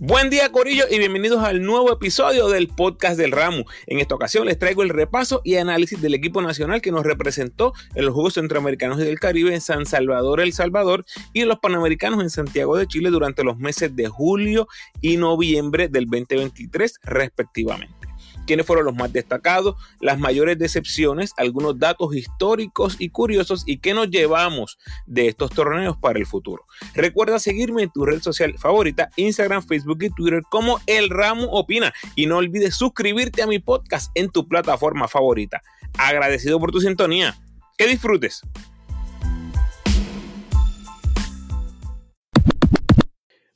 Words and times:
Buen 0.00 0.30
día 0.30 0.52
Corillo 0.52 0.84
y 0.88 0.98
bienvenidos 0.98 1.42
al 1.42 1.60
nuevo 1.60 1.92
episodio 1.92 2.46
del 2.46 2.68
podcast 2.68 3.18
del 3.18 3.32
Ramo. 3.32 3.64
En 3.88 3.98
esta 3.98 4.14
ocasión 4.14 4.46
les 4.46 4.56
traigo 4.56 4.84
el 4.84 4.90
repaso 4.90 5.40
y 5.42 5.56
análisis 5.56 6.00
del 6.00 6.14
equipo 6.14 6.40
nacional 6.40 6.80
que 6.80 6.92
nos 6.92 7.04
representó 7.04 7.72
en 7.96 8.04
los 8.04 8.14
Juegos 8.14 8.34
Centroamericanos 8.34 9.00
y 9.00 9.04
del 9.04 9.18
Caribe 9.18 9.52
en 9.52 9.60
San 9.60 9.86
Salvador, 9.86 10.40
El 10.40 10.52
Salvador 10.52 11.04
y 11.32 11.40
en 11.40 11.48
los 11.48 11.58
Panamericanos 11.58 12.22
en 12.22 12.30
Santiago 12.30 12.76
de 12.76 12.86
Chile 12.86 13.10
durante 13.10 13.42
los 13.42 13.58
meses 13.58 13.96
de 13.96 14.06
julio 14.06 14.68
y 15.00 15.16
noviembre 15.16 15.88
del 15.88 16.04
2023 16.04 17.00
respectivamente 17.02 18.07
quiénes 18.48 18.66
fueron 18.66 18.86
los 18.86 18.96
más 18.96 19.12
destacados, 19.12 19.76
las 20.00 20.18
mayores 20.18 20.58
decepciones, 20.58 21.34
algunos 21.36 21.78
datos 21.78 22.16
históricos 22.16 22.96
y 22.98 23.10
curiosos 23.10 23.62
y 23.66 23.76
qué 23.78 23.92
nos 23.92 24.08
llevamos 24.08 24.78
de 25.06 25.28
estos 25.28 25.50
torneos 25.50 25.98
para 25.98 26.18
el 26.18 26.24
futuro. 26.24 26.64
Recuerda 26.94 27.38
seguirme 27.38 27.82
en 27.82 27.90
tu 27.90 28.06
red 28.06 28.22
social 28.22 28.54
favorita, 28.58 29.10
Instagram, 29.16 29.62
Facebook 29.62 30.02
y 30.02 30.10
Twitter 30.10 30.42
como 30.50 30.80
El 30.86 31.10
Ramo 31.10 31.44
Opina 31.44 31.92
y 32.16 32.24
no 32.24 32.38
olvides 32.38 32.74
suscribirte 32.74 33.42
a 33.42 33.46
mi 33.46 33.58
podcast 33.58 34.10
en 34.14 34.30
tu 34.30 34.48
plataforma 34.48 35.08
favorita. 35.08 35.62
Agradecido 35.98 36.58
por 36.58 36.72
tu 36.72 36.80
sintonía. 36.80 37.36
Que 37.76 37.86
disfrutes. 37.86 38.42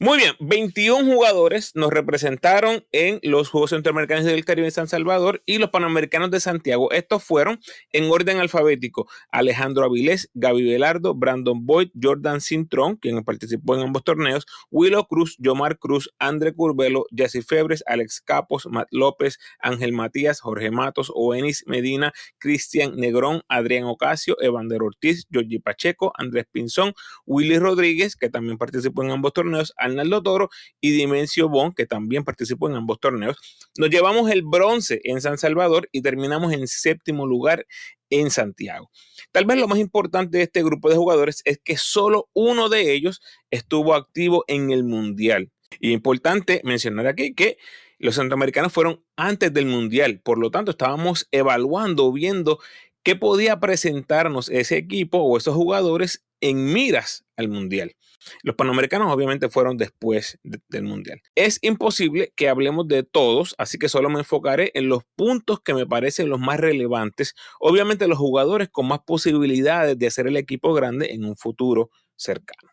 Muy 0.02 0.18
bien, 0.18 0.32
21 0.40 1.14
jugadores 1.14 1.76
nos 1.76 1.92
representaron 1.92 2.84
en 2.90 3.20
los 3.22 3.50
Juegos 3.50 3.70
Centroamericanos 3.70 4.24
del 4.24 4.44
Caribe 4.44 4.66
en 4.66 4.72
San 4.72 4.88
Salvador 4.88 5.44
y 5.46 5.58
los 5.58 5.70
Panamericanos 5.70 6.32
de 6.32 6.40
Santiago. 6.40 6.90
Estos 6.90 7.22
fueron 7.22 7.60
en 7.92 8.10
orden 8.10 8.40
alfabético. 8.40 9.08
Alejandro 9.30 9.84
Avilés, 9.84 10.28
Gaby 10.34 10.64
Velardo, 10.64 11.14
Brandon 11.14 11.64
Boyd, 11.64 11.90
Jordan 12.02 12.40
Cintrón, 12.40 12.96
quien 12.96 13.22
participó 13.22 13.76
en 13.76 13.82
ambos 13.82 14.02
torneos, 14.02 14.44
Willow 14.72 15.06
Cruz, 15.06 15.36
Yomar 15.38 15.78
Cruz, 15.78 16.12
André 16.18 16.52
Curbelo, 16.52 17.06
Jesse 17.16 17.46
Febres, 17.46 17.84
Alex 17.86 18.20
Capos, 18.22 18.66
Matt 18.66 18.88
López, 18.90 19.38
Ángel 19.60 19.92
Matías, 19.92 20.40
Jorge 20.40 20.72
Matos, 20.72 21.12
Oenis 21.14 21.62
Medina, 21.68 22.12
Cristian 22.38 22.96
Negrón, 22.96 23.42
Adrián 23.46 23.84
Ocasio, 23.84 24.36
Evander 24.40 24.82
Ortiz, 24.82 25.28
Georgie 25.30 25.60
Pacheco, 25.60 26.12
Andrés 26.18 26.46
Pinzón, 26.50 26.92
Willy 27.24 27.60
Rodríguez, 27.60 28.16
que 28.16 28.28
también 28.28 28.58
participó 28.58 29.04
en 29.04 29.12
ambos 29.12 29.32
torneos, 29.32 29.72
Arnaldo 29.92 30.22
Toro 30.22 30.50
y 30.80 30.90
Dimensio 30.90 31.48
Bon, 31.48 31.72
que 31.72 31.86
también 31.86 32.24
participó 32.24 32.68
en 32.68 32.76
ambos 32.76 33.00
torneos. 33.00 33.36
Nos 33.78 33.90
llevamos 33.90 34.30
el 34.30 34.42
bronce 34.42 35.00
en 35.04 35.20
San 35.20 35.38
Salvador 35.38 35.88
y 35.92 36.02
terminamos 36.02 36.52
en 36.52 36.66
séptimo 36.66 37.26
lugar 37.26 37.66
en 38.10 38.30
Santiago. 38.30 38.90
Tal 39.32 39.46
vez 39.46 39.58
lo 39.58 39.68
más 39.68 39.78
importante 39.78 40.38
de 40.38 40.44
este 40.44 40.62
grupo 40.62 40.90
de 40.90 40.96
jugadores 40.96 41.42
es 41.44 41.58
que 41.64 41.76
solo 41.76 42.28
uno 42.34 42.68
de 42.68 42.92
ellos 42.92 43.20
estuvo 43.50 43.94
activo 43.94 44.44
en 44.46 44.70
el 44.70 44.84
Mundial. 44.84 45.50
Y 45.80 45.92
importante 45.92 46.60
mencionar 46.64 47.06
aquí 47.06 47.34
que 47.34 47.56
los 47.98 48.16
centroamericanos 48.16 48.72
fueron 48.72 49.04
antes 49.16 49.52
del 49.54 49.66
Mundial, 49.66 50.20
por 50.20 50.38
lo 50.38 50.50
tanto 50.50 50.72
estábamos 50.72 51.28
evaluando, 51.30 52.12
viendo 52.12 52.58
qué 53.02 53.16
podía 53.16 53.60
presentarnos 53.60 54.48
ese 54.48 54.76
equipo 54.76 55.18
o 55.18 55.36
esos 55.36 55.54
jugadores 55.54 56.24
en 56.40 56.72
miras 56.72 57.24
al 57.36 57.48
Mundial. 57.48 57.96
Los 58.42 58.56
Panamericanos 58.56 59.12
obviamente 59.12 59.48
fueron 59.48 59.76
después 59.76 60.38
del 60.42 60.84
Mundial. 60.84 61.20
Es 61.34 61.58
imposible 61.62 62.32
que 62.36 62.48
hablemos 62.48 62.86
de 62.88 63.02
todos, 63.02 63.54
así 63.58 63.78
que 63.78 63.88
solo 63.88 64.10
me 64.10 64.20
enfocaré 64.20 64.70
en 64.74 64.88
los 64.88 65.02
puntos 65.16 65.60
que 65.60 65.74
me 65.74 65.86
parecen 65.86 66.28
los 66.28 66.38
más 66.38 66.60
relevantes. 66.60 67.34
Obviamente 67.58 68.06
los 68.06 68.18
jugadores 68.18 68.68
con 68.68 68.86
más 68.86 69.00
posibilidades 69.06 69.98
de 69.98 70.06
hacer 70.06 70.26
el 70.26 70.36
equipo 70.36 70.72
grande 70.72 71.12
en 71.12 71.24
un 71.24 71.36
futuro 71.36 71.90
cercano. 72.16 72.70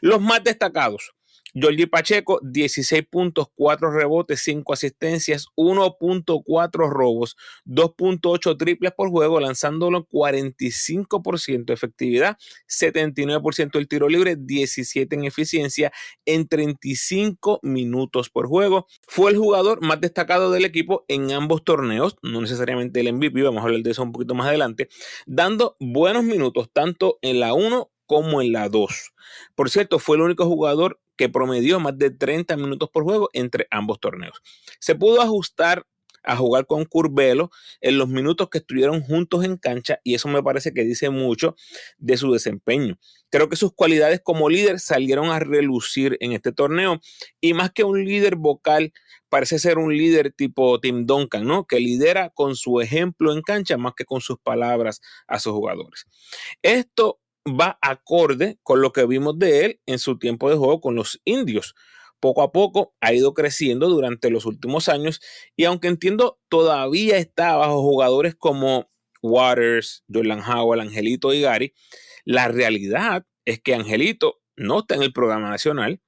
Los 0.00 0.20
más 0.20 0.42
destacados. 0.44 1.15
Jordi 1.58 1.86
Pacheco, 1.86 2.38
16 2.42 3.06
puntos, 3.08 3.46
4 3.54 3.90
rebotes, 3.90 4.40
5 4.42 4.72
asistencias, 4.72 5.46
1.4 5.56 6.90
robos, 6.90 7.36
2.8 7.64 8.56
triples 8.58 8.92
por 8.92 9.08
juego, 9.10 9.40
lanzándolo 9.40 10.06
45% 10.06 11.64
de 11.64 11.74
efectividad, 11.74 12.36
79% 12.68 13.78
el 13.78 13.88
tiro 13.88 14.08
libre, 14.08 14.36
17 14.38 15.14
en 15.16 15.24
eficiencia 15.24 15.92
en 16.26 16.46
35 16.46 17.60
minutos 17.62 18.28
por 18.28 18.46
juego. 18.46 18.86
Fue 19.06 19.30
el 19.30 19.38
jugador 19.38 19.80
más 19.82 20.00
destacado 20.00 20.50
del 20.50 20.64
equipo 20.66 21.04
en 21.08 21.32
ambos 21.32 21.64
torneos, 21.64 22.16
no 22.22 22.40
necesariamente 22.40 23.00
el 23.00 23.12
MVP, 23.12 23.42
vamos 23.42 23.62
a 23.62 23.64
hablar 23.64 23.82
de 23.82 23.90
eso 23.92 24.02
un 24.02 24.12
poquito 24.12 24.34
más 24.34 24.48
adelante, 24.48 24.88
dando 25.26 25.76
buenos 25.80 26.24
minutos 26.24 26.70
tanto 26.72 27.18
en 27.22 27.40
la 27.40 27.54
1 27.54 27.90
como 28.06 28.40
en 28.40 28.52
la 28.52 28.68
2. 28.68 29.12
Por 29.54 29.70
cierto, 29.70 29.98
fue 29.98 30.16
el 30.16 30.22
único 30.22 30.46
jugador 30.46 31.00
que 31.16 31.28
promedió 31.28 31.80
más 31.80 31.96
de 31.98 32.10
30 32.10 32.56
minutos 32.56 32.90
por 32.92 33.04
juego 33.04 33.28
entre 33.32 33.66
ambos 33.70 34.00
torneos. 34.00 34.42
Se 34.78 34.94
pudo 34.94 35.20
ajustar 35.20 35.86
a 36.26 36.36
jugar 36.36 36.66
con 36.66 36.84
Curvelo 36.84 37.50
en 37.80 37.98
los 37.98 38.08
minutos 38.08 38.50
que 38.50 38.58
estuvieron 38.58 39.00
juntos 39.00 39.44
en 39.44 39.56
cancha 39.56 40.00
y 40.02 40.14
eso 40.14 40.28
me 40.28 40.42
parece 40.42 40.74
que 40.74 40.82
dice 40.82 41.08
mucho 41.08 41.56
de 41.98 42.16
su 42.16 42.32
desempeño. 42.32 42.98
Creo 43.30 43.48
que 43.48 43.56
sus 43.56 43.72
cualidades 43.72 44.20
como 44.22 44.50
líder 44.50 44.80
salieron 44.80 45.30
a 45.30 45.38
relucir 45.38 46.16
en 46.20 46.32
este 46.32 46.52
torneo 46.52 47.00
y 47.40 47.54
más 47.54 47.70
que 47.70 47.84
un 47.84 48.04
líder 48.04 48.36
vocal, 48.36 48.92
parece 49.28 49.58
ser 49.58 49.78
un 49.78 49.96
líder 49.96 50.32
tipo 50.32 50.80
Tim 50.80 51.06
Duncan, 51.06 51.46
¿no? 51.46 51.64
Que 51.66 51.80
lidera 51.80 52.30
con 52.30 52.56
su 52.56 52.80
ejemplo 52.80 53.32
en 53.32 53.42
cancha 53.42 53.76
más 53.76 53.94
que 53.96 54.04
con 54.04 54.20
sus 54.20 54.38
palabras 54.38 55.00
a 55.28 55.38
sus 55.38 55.52
jugadores. 55.52 56.06
Esto 56.62 57.20
va 57.46 57.78
acorde 57.80 58.58
con 58.62 58.80
lo 58.80 58.92
que 58.92 59.06
vimos 59.06 59.38
de 59.38 59.64
él 59.64 59.80
en 59.86 59.98
su 59.98 60.18
tiempo 60.18 60.50
de 60.50 60.56
juego 60.56 60.80
con 60.80 60.94
los 60.94 61.20
indios. 61.24 61.74
Poco 62.18 62.42
a 62.42 62.50
poco 62.50 62.94
ha 63.00 63.12
ido 63.12 63.34
creciendo 63.34 63.88
durante 63.88 64.30
los 64.30 64.46
últimos 64.46 64.88
años 64.88 65.20
y 65.54 65.64
aunque 65.64 65.88
entiendo 65.88 66.40
todavía 66.48 67.18
está 67.18 67.56
bajo 67.56 67.82
jugadores 67.82 68.34
como 68.34 68.90
Waters, 69.22 70.04
Jordan 70.12 70.40
Howell, 70.40 70.80
Angelito 70.80 71.32
y 71.32 71.42
Gary, 71.42 71.74
la 72.24 72.48
realidad 72.48 73.26
es 73.44 73.60
que 73.60 73.74
Angelito 73.74 74.40
no 74.56 74.80
está 74.80 74.94
en 74.94 75.02
el 75.02 75.12
programa 75.12 75.50
nacional, 75.50 76.00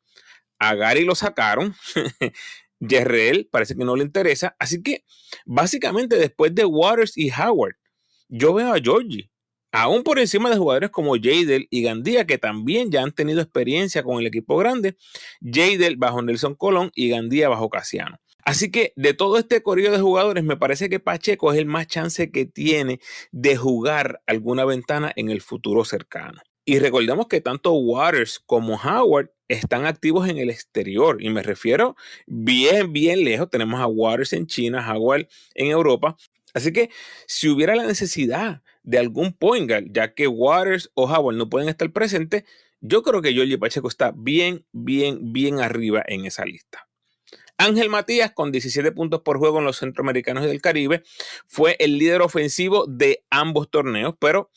a 0.59 0.75
Gary 0.75 1.05
lo 1.05 1.15
sacaron, 1.15 1.75
Jerrell 2.81 3.49
parece 3.51 3.77
que 3.77 3.85
no 3.85 3.97
le 3.97 4.05
interesa, 4.05 4.57
así 4.59 4.83
que 4.83 5.05
básicamente 5.45 6.17
después 6.17 6.55
de 6.55 6.65
Waters 6.65 7.17
y 7.17 7.31
Howard, 7.31 7.77
yo 8.29 8.55
veo 8.55 8.73
a 8.73 8.81
Georgie 8.81 9.31
aún 9.73 10.03
por 10.03 10.19
encima 10.19 10.51
de 10.51 10.57
jugadores 10.57 10.91
como 10.91 11.15
Jadel 11.15 11.67
y 11.71 11.83
Gandía, 11.83 12.27
que 12.27 12.39
también 12.39 12.91
ya 12.91 13.03
han 13.03 13.13
tenido 13.13 13.41
experiencia 13.41 14.03
con 14.03 14.19
el 14.19 14.27
equipo 14.27 14.57
grande, 14.57 14.97
Jadel 15.41 15.97
bajo 15.97 16.23
Nelson 16.23 16.55
Colón 16.55 16.91
y 16.95 17.09
Gandía 17.09 17.49
bajo 17.49 17.69
Casiano. 17.69 18.19
Así 18.45 18.71
que 18.71 18.95
de 18.97 19.13
todo 19.13 19.37
este 19.37 19.63
corrido 19.63 19.93
de 19.93 20.01
jugadores, 20.01 20.43
me 20.43 20.57
parece 20.57 20.89
que 20.89 21.01
Pacheco 21.01 21.53
es 21.53 21.59
el 21.59 21.67
más 21.67 21.87
chance 21.87 22.31
que 22.31 22.47
tiene 22.47 22.99
de 23.31 23.57
jugar 23.57 24.23
alguna 24.27 24.65
ventana 24.65 25.13
en 25.17 25.29
el 25.29 25.43
futuro 25.43 25.85
cercano. 25.85 26.41
Y 26.65 26.79
recordemos 26.79 27.29
que 27.29 27.41
tanto 27.41 27.73
Waters 27.73 28.41
como 28.45 28.77
Howard 28.77 29.31
están 29.49 29.87
activos 29.87 30.29
en 30.29 30.39
el 30.39 30.51
exterior. 30.51 31.23
Y 31.23 31.31
me 31.31 31.43
refiero 31.43 31.97
bien, 32.27 32.93
bien 32.93 33.25
lejos. 33.25 33.49
Tenemos 33.51 33.81
a 33.81 33.87
Waters 33.87 34.35
en 34.35 34.47
China, 34.47 34.87
Howard 34.93 35.29
en 35.55 35.69
Europa. 35.69 36.17
Así 36.55 36.73
que 36.73 36.91
si 37.27 37.49
hubiera 37.49 37.77
la 37.77 37.85
necesidad 37.85 38.63
de 38.83 38.99
algún 38.99 39.33
point 39.33 39.69
guard, 39.69 39.87
ya 39.91 40.15
que 40.15 40.27
Waters 40.27 40.91
o 40.95 41.05
Howard 41.05 41.37
no 41.37 41.49
pueden 41.49 41.69
estar 41.69 41.91
presentes, 41.93 42.45
yo 42.81 43.03
creo 43.03 43.23
que 43.23 43.37
Jorge 43.37 43.59
Pacheco 43.59 43.89
está 43.89 44.13
bien, 44.17 44.65
bien, 44.73 45.33
bien 45.33 45.61
arriba 45.61 46.03
en 46.07 46.25
esa 46.25 46.45
lista. 46.45 46.89
Ángel 47.61 47.91
Matías, 47.91 48.31
con 48.33 48.53
17 48.53 48.93
puntos 48.93 49.23
por 49.23 49.39
juego 49.39 49.59
en 49.59 49.65
los 49.65 49.79
centroamericanos 49.79 50.45
del 50.45 50.63
Caribe, 50.63 51.03
fue 51.45 51.77
el 51.81 51.99
líder 51.99 52.23
ofensivo 52.23 52.87
de 52.87 53.25
ambos 53.31 53.69
torneos, 53.69 54.15
pero 54.21 54.51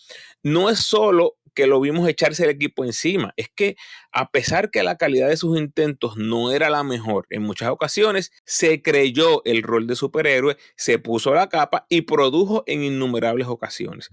no 0.43 0.69
es 0.69 0.79
solo 0.79 1.37
que 1.53 1.67
lo 1.67 1.79
vimos 1.79 2.07
echarse 2.07 2.43
el 2.43 2.49
equipo 2.51 2.83
encima. 2.83 3.33
Es 3.37 3.49
que 3.53 3.75
a 4.11 4.31
pesar 4.31 4.71
que 4.71 4.83
la 4.83 4.97
calidad 4.97 5.29
de 5.29 5.37
sus 5.37 5.57
intentos 5.57 6.17
no 6.17 6.51
era 6.51 6.69
la 6.69 6.83
mejor 6.83 7.27
en 7.29 7.43
muchas 7.43 7.69
ocasiones, 7.69 8.31
se 8.45 8.81
creyó 8.81 9.43
el 9.45 9.63
rol 9.63 9.87
de 9.87 9.95
superhéroe, 9.95 10.57
se 10.75 10.99
puso 10.99 11.33
la 11.33 11.49
capa 11.49 11.85
y 11.89 12.01
produjo 12.01 12.63
en 12.67 12.83
innumerables 12.83 13.47
ocasiones. 13.47 14.09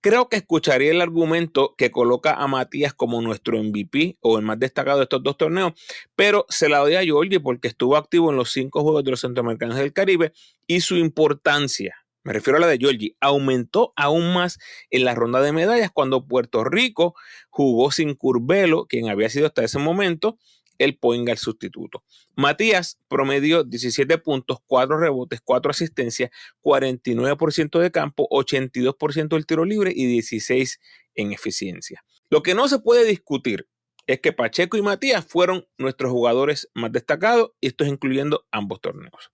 Creo 0.00 0.28
que 0.28 0.36
escucharía 0.36 0.90
el 0.90 1.00
argumento 1.00 1.74
que 1.76 1.90
coloca 1.90 2.34
a 2.34 2.46
Matías 2.46 2.94
como 2.94 3.20
nuestro 3.20 3.62
MVP 3.62 4.18
o 4.20 4.38
el 4.38 4.44
más 4.44 4.58
destacado 4.58 4.98
de 4.98 5.04
estos 5.04 5.22
dos 5.22 5.36
torneos, 5.36 5.72
pero 6.14 6.46
se 6.48 6.68
la 6.68 6.78
doy 6.78 6.94
a 6.94 7.02
Georgie 7.02 7.40
porque 7.40 7.68
estuvo 7.68 7.96
activo 7.96 8.30
en 8.30 8.36
los 8.36 8.52
cinco 8.52 8.82
Juegos 8.82 9.04
de 9.04 9.10
los 9.10 9.20
Centroamericanos 9.20 9.76
del 9.76 9.92
Caribe 9.92 10.32
y 10.66 10.80
su 10.80 10.96
importancia 10.96 11.96
me 12.24 12.32
refiero 12.32 12.58
a 12.58 12.60
la 12.60 12.66
de 12.66 12.78
Georgie, 12.78 13.16
aumentó 13.20 13.92
aún 13.96 14.34
más 14.34 14.58
en 14.90 15.04
la 15.04 15.14
ronda 15.14 15.40
de 15.40 15.52
medallas 15.52 15.90
cuando 15.92 16.26
Puerto 16.26 16.64
Rico 16.64 17.14
jugó 17.48 17.90
sin 17.90 18.14
Curvelo, 18.14 18.86
quien 18.86 19.08
había 19.08 19.30
sido 19.30 19.46
hasta 19.46 19.64
ese 19.64 19.78
momento 19.78 20.38
el 20.78 20.96
point 20.96 21.28
sustituto. 21.36 22.04
Matías 22.36 22.98
promedió 23.08 23.64
17 23.64 24.18
puntos, 24.18 24.58
4 24.66 24.98
rebotes, 24.98 25.40
4 25.44 25.70
asistencias, 25.70 26.30
49% 26.62 27.78
de 27.80 27.90
campo, 27.90 28.28
82% 28.30 29.28
del 29.28 29.46
tiro 29.46 29.64
libre 29.64 29.92
y 29.94 30.06
16 30.06 30.80
en 31.16 31.32
eficiencia. 31.32 32.04
Lo 32.30 32.42
que 32.42 32.54
no 32.54 32.68
se 32.68 32.78
puede 32.78 33.04
discutir 33.04 33.66
es 34.06 34.20
que 34.20 34.32
Pacheco 34.32 34.76
y 34.76 34.82
Matías 34.82 35.26
fueron 35.26 35.66
nuestros 35.76 36.10
jugadores 36.10 36.70
más 36.74 36.92
destacados, 36.92 37.50
y 37.60 37.68
esto 37.68 37.84
es 37.84 37.90
incluyendo 37.90 38.46
ambos 38.50 38.80
torneos. 38.80 39.30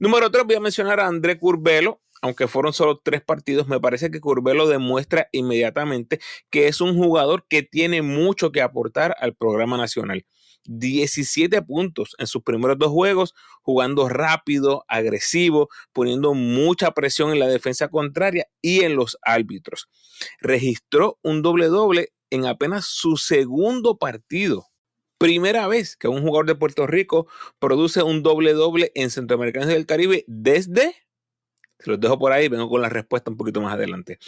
Número 0.00 0.30
3, 0.30 0.44
voy 0.44 0.54
a 0.54 0.60
mencionar 0.60 1.00
a 1.00 1.08
André 1.08 1.36
Curbelo, 1.38 2.00
aunque 2.22 2.46
fueron 2.46 2.72
solo 2.72 3.00
tres 3.02 3.20
partidos, 3.20 3.66
me 3.66 3.80
parece 3.80 4.12
que 4.12 4.20
Curbelo 4.20 4.68
demuestra 4.68 5.28
inmediatamente 5.32 6.20
que 6.50 6.68
es 6.68 6.80
un 6.80 6.96
jugador 6.96 7.46
que 7.48 7.64
tiene 7.64 8.00
mucho 8.02 8.52
que 8.52 8.62
aportar 8.62 9.16
al 9.18 9.34
programa 9.34 9.76
nacional. 9.76 10.24
17 10.66 11.62
puntos 11.62 12.14
en 12.18 12.28
sus 12.28 12.44
primeros 12.44 12.78
dos 12.78 12.90
juegos, 12.90 13.34
jugando 13.62 14.08
rápido, 14.08 14.84
agresivo, 14.86 15.68
poniendo 15.92 16.32
mucha 16.32 16.92
presión 16.92 17.32
en 17.32 17.40
la 17.40 17.48
defensa 17.48 17.88
contraria 17.88 18.46
y 18.62 18.82
en 18.82 18.94
los 18.94 19.18
árbitros. 19.22 19.88
Registró 20.40 21.18
un 21.22 21.42
doble 21.42 21.66
doble 21.66 22.12
en 22.30 22.46
apenas 22.46 22.84
su 22.84 23.16
segundo 23.16 23.98
partido. 23.98 24.67
Primera 25.18 25.66
vez 25.66 25.96
que 25.96 26.08
un 26.08 26.22
jugador 26.22 26.46
de 26.46 26.54
Puerto 26.54 26.86
Rico 26.86 27.26
produce 27.58 28.02
un 28.02 28.22
doble 28.22 28.52
doble 28.52 28.92
en 28.94 29.10
Centroamericanos 29.10 29.68
del 29.68 29.86
Caribe 29.86 30.24
desde 30.28 30.94
se 31.78 31.90
los 31.90 32.00
dejo 32.00 32.18
por 32.18 32.32
ahí, 32.32 32.48
vengo 32.48 32.68
con 32.68 32.82
la 32.82 32.88
respuesta 32.88 33.30
un 33.30 33.36
poquito 33.36 33.60
más 33.60 33.74
adelante. 33.74 34.18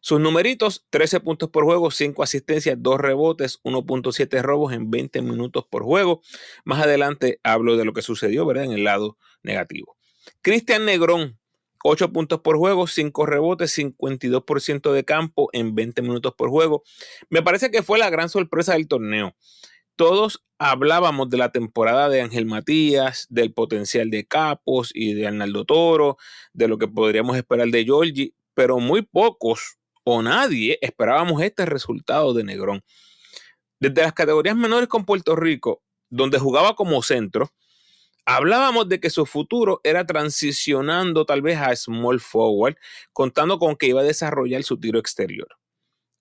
Sus 0.00 0.20
numeritos, 0.20 0.86
13 0.90 1.20
puntos 1.20 1.48
por 1.48 1.64
juego, 1.64 1.90
5 1.90 2.22
asistencias, 2.22 2.76
2 2.78 3.00
rebotes, 3.00 3.60
1.7 3.62 4.42
robos 4.42 4.74
en 4.74 4.90
20 4.90 5.22
minutos 5.22 5.64
por 5.70 5.84
juego. 5.84 6.20
Más 6.64 6.82
adelante 6.82 7.40
hablo 7.42 7.76
de 7.78 7.86
lo 7.86 7.94
que 7.94 8.02
sucedió, 8.02 8.44
¿verdad? 8.44 8.64
En 8.64 8.72
el 8.72 8.84
lado 8.84 9.16
negativo. 9.42 9.96
Cristian 10.42 10.84
Negrón, 10.84 11.38
8 11.82 12.12
puntos 12.12 12.40
por 12.40 12.58
juego, 12.58 12.86
5 12.86 13.24
rebotes, 13.24 13.72
52% 13.72 14.92
de 14.92 15.04
campo 15.04 15.48
en 15.54 15.74
20 15.74 16.02
minutos 16.02 16.34
por 16.36 16.50
juego. 16.50 16.82
Me 17.30 17.42
parece 17.42 17.70
que 17.70 17.82
fue 17.82 17.98
la 17.98 18.10
gran 18.10 18.28
sorpresa 18.28 18.74
del 18.74 18.86
torneo 18.86 19.34
todos 19.98 20.44
hablábamos 20.60 21.28
de 21.28 21.38
la 21.38 21.50
temporada 21.50 22.08
de 22.08 22.22
Ángel 22.22 22.46
Matías, 22.46 23.26
del 23.30 23.52
potencial 23.52 24.10
de 24.10 24.24
Capos 24.24 24.92
y 24.94 25.12
de 25.12 25.26
Arnaldo 25.26 25.64
Toro, 25.64 26.18
de 26.52 26.68
lo 26.68 26.78
que 26.78 26.86
podríamos 26.86 27.36
esperar 27.36 27.66
de 27.66 27.84
Giorgi, 27.84 28.32
pero 28.54 28.78
muy 28.78 29.02
pocos 29.02 29.76
o 30.04 30.22
nadie 30.22 30.78
esperábamos 30.82 31.42
este 31.42 31.66
resultado 31.66 32.32
de 32.32 32.44
Negrón. 32.44 32.84
Desde 33.80 34.02
las 34.02 34.12
categorías 34.12 34.54
menores 34.54 34.88
con 34.88 35.04
Puerto 35.04 35.34
Rico, 35.34 35.82
donde 36.10 36.38
jugaba 36.38 36.76
como 36.76 37.02
centro, 37.02 37.50
hablábamos 38.24 38.88
de 38.88 39.00
que 39.00 39.10
su 39.10 39.26
futuro 39.26 39.80
era 39.82 40.06
transicionando 40.06 41.26
tal 41.26 41.42
vez 41.42 41.58
a 41.58 41.74
small 41.74 42.20
forward, 42.20 42.76
contando 43.12 43.58
con 43.58 43.74
que 43.74 43.88
iba 43.88 44.02
a 44.02 44.04
desarrollar 44.04 44.62
su 44.62 44.78
tiro 44.78 45.00
exterior. 45.00 45.48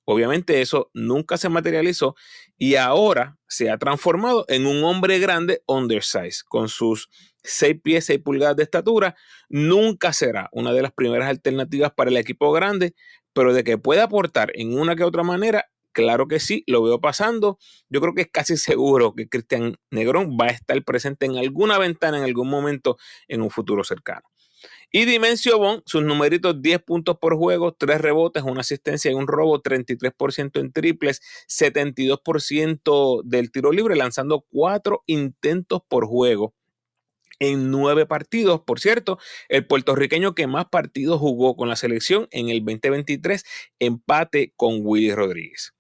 Obviamente 0.09 0.62
eso 0.62 0.89
nunca 0.94 1.36
se 1.36 1.50
materializó 1.50 2.15
y 2.57 2.75
ahora 2.75 3.38
se 3.50 3.69
ha 3.69 3.77
transformado 3.77 4.45
en 4.48 4.65
un 4.65 4.81
hombre 4.86 5.19
grande 5.19 5.62
undersize 5.68 6.44
con 6.48 6.69
sus 6.69 7.09
6 7.44 7.81
pies, 7.83 8.06
6 8.06 8.21
pulgadas 8.24 8.56
de 8.56 8.63
estatura. 8.63 9.18
Nunca 9.50 10.13
será 10.13 10.48
una 10.54 10.71
de 10.71 10.81
las 10.81 10.94
primeras 10.94 11.27
alternativas 11.27 11.92
para 11.92 12.09
el 12.09 12.15
equipo 12.15 12.54
grande, 12.54 12.95
pero 13.33 13.54
de 13.54 13.65
que 13.65 13.77
puede 13.77 14.00
aportar 14.00 14.54
en 14.56 14.80
una 14.80 14.95
que 14.95 15.04
otra 15.04 15.24
manera, 15.24 15.65
claro 15.92 16.30
que 16.30 16.39
sí, 16.39 16.63
lo 16.68 16.81
veo 16.81 17.01
pasando. 17.01 17.57
Yo 17.89 18.00
creo 18.00 18.13
que 18.13 18.21
es 18.21 18.30
casi 18.31 18.56
seguro 18.56 19.13
que 19.13 19.27
Cristian 19.27 19.75
Negrón 19.92 20.38
va 20.39 20.45
a 20.45 20.51
estar 20.51 20.81
presente 20.86 21.25
en 21.25 21.36
alguna 21.36 21.77
ventana 21.80 22.18
en 22.18 22.24
algún 22.24 22.50
momento 22.50 22.95
en 23.27 23.42
un 23.42 23.50
futuro 23.50 23.83
cercano. 23.83 24.24
Y 24.92 25.06
Dimensio 25.06 25.57
Bon, 25.60 25.84
sus 25.86 26.04
numeritos 26.04 26.62
10 26.62 26.81
puntos 26.84 27.18
por 27.19 27.36
juego, 27.36 27.74
3 27.74 28.00
rebotes, 28.00 28.44
una 28.44 28.62
asistencia 28.62 29.12
y 29.12 29.13
un 29.13 29.28
robo, 29.28 29.62
33% 29.62 30.60
en 30.62 30.72
triples, 30.72 31.22
72% 31.48 33.22
del 33.24 33.51
tiro 33.51 33.72
libre, 33.74 33.98
lanzando 33.98 34.45
4 34.50 35.04
intentos 35.07 35.81
por 35.88 36.06
juego 36.06 36.54
en 37.39 37.69
9 37.69 38.06
partidos. 38.06 38.62
Por 38.62 38.80
cierto, 38.80 39.19
el 39.50 39.68
puertorriqueño 39.68 40.36
que 40.36 40.48
más 40.48 40.66
partidos 40.68 41.19
jugó 41.19 41.56
con 41.56 41.69
la 41.69 41.75
selección 41.75 42.28
en 42.31 42.50
el 42.50 42.60
2023, 42.60 43.44
empate 43.80 44.54
con 44.56 44.80
Willy 44.81 45.13
Rodríguez. 45.13 45.74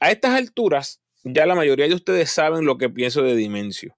A 0.00 0.10
estas 0.10 0.32
alturas, 0.32 1.02
ya 1.24 1.46
la 1.46 1.54
mayoría 1.54 1.88
de 1.88 1.94
ustedes 1.94 2.30
saben 2.30 2.64
lo 2.64 2.78
que 2.78 2.90
pienso 2.90 3.22
de 3.22 3.34
Dimensio. 3.36 3.96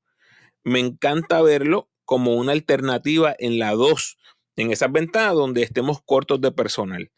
Me 0.62 0.78
encanta 0.78 1.43
verlo 1.43 1.89
como 2.11 2.35
una 2.35 2.51
alternativa 2.51 3.37
en 3.39 3.61
la 3.61 3.71
2, 3.71 4.19
en 4.57 4.73
esas 4.73 4.91
ventanas 4.91 5.35
donde 5.35 5.62
estemos 5.62 6.03
cortos 6.05 6.41
de 6.41 6.51
personal. 6.51 7.12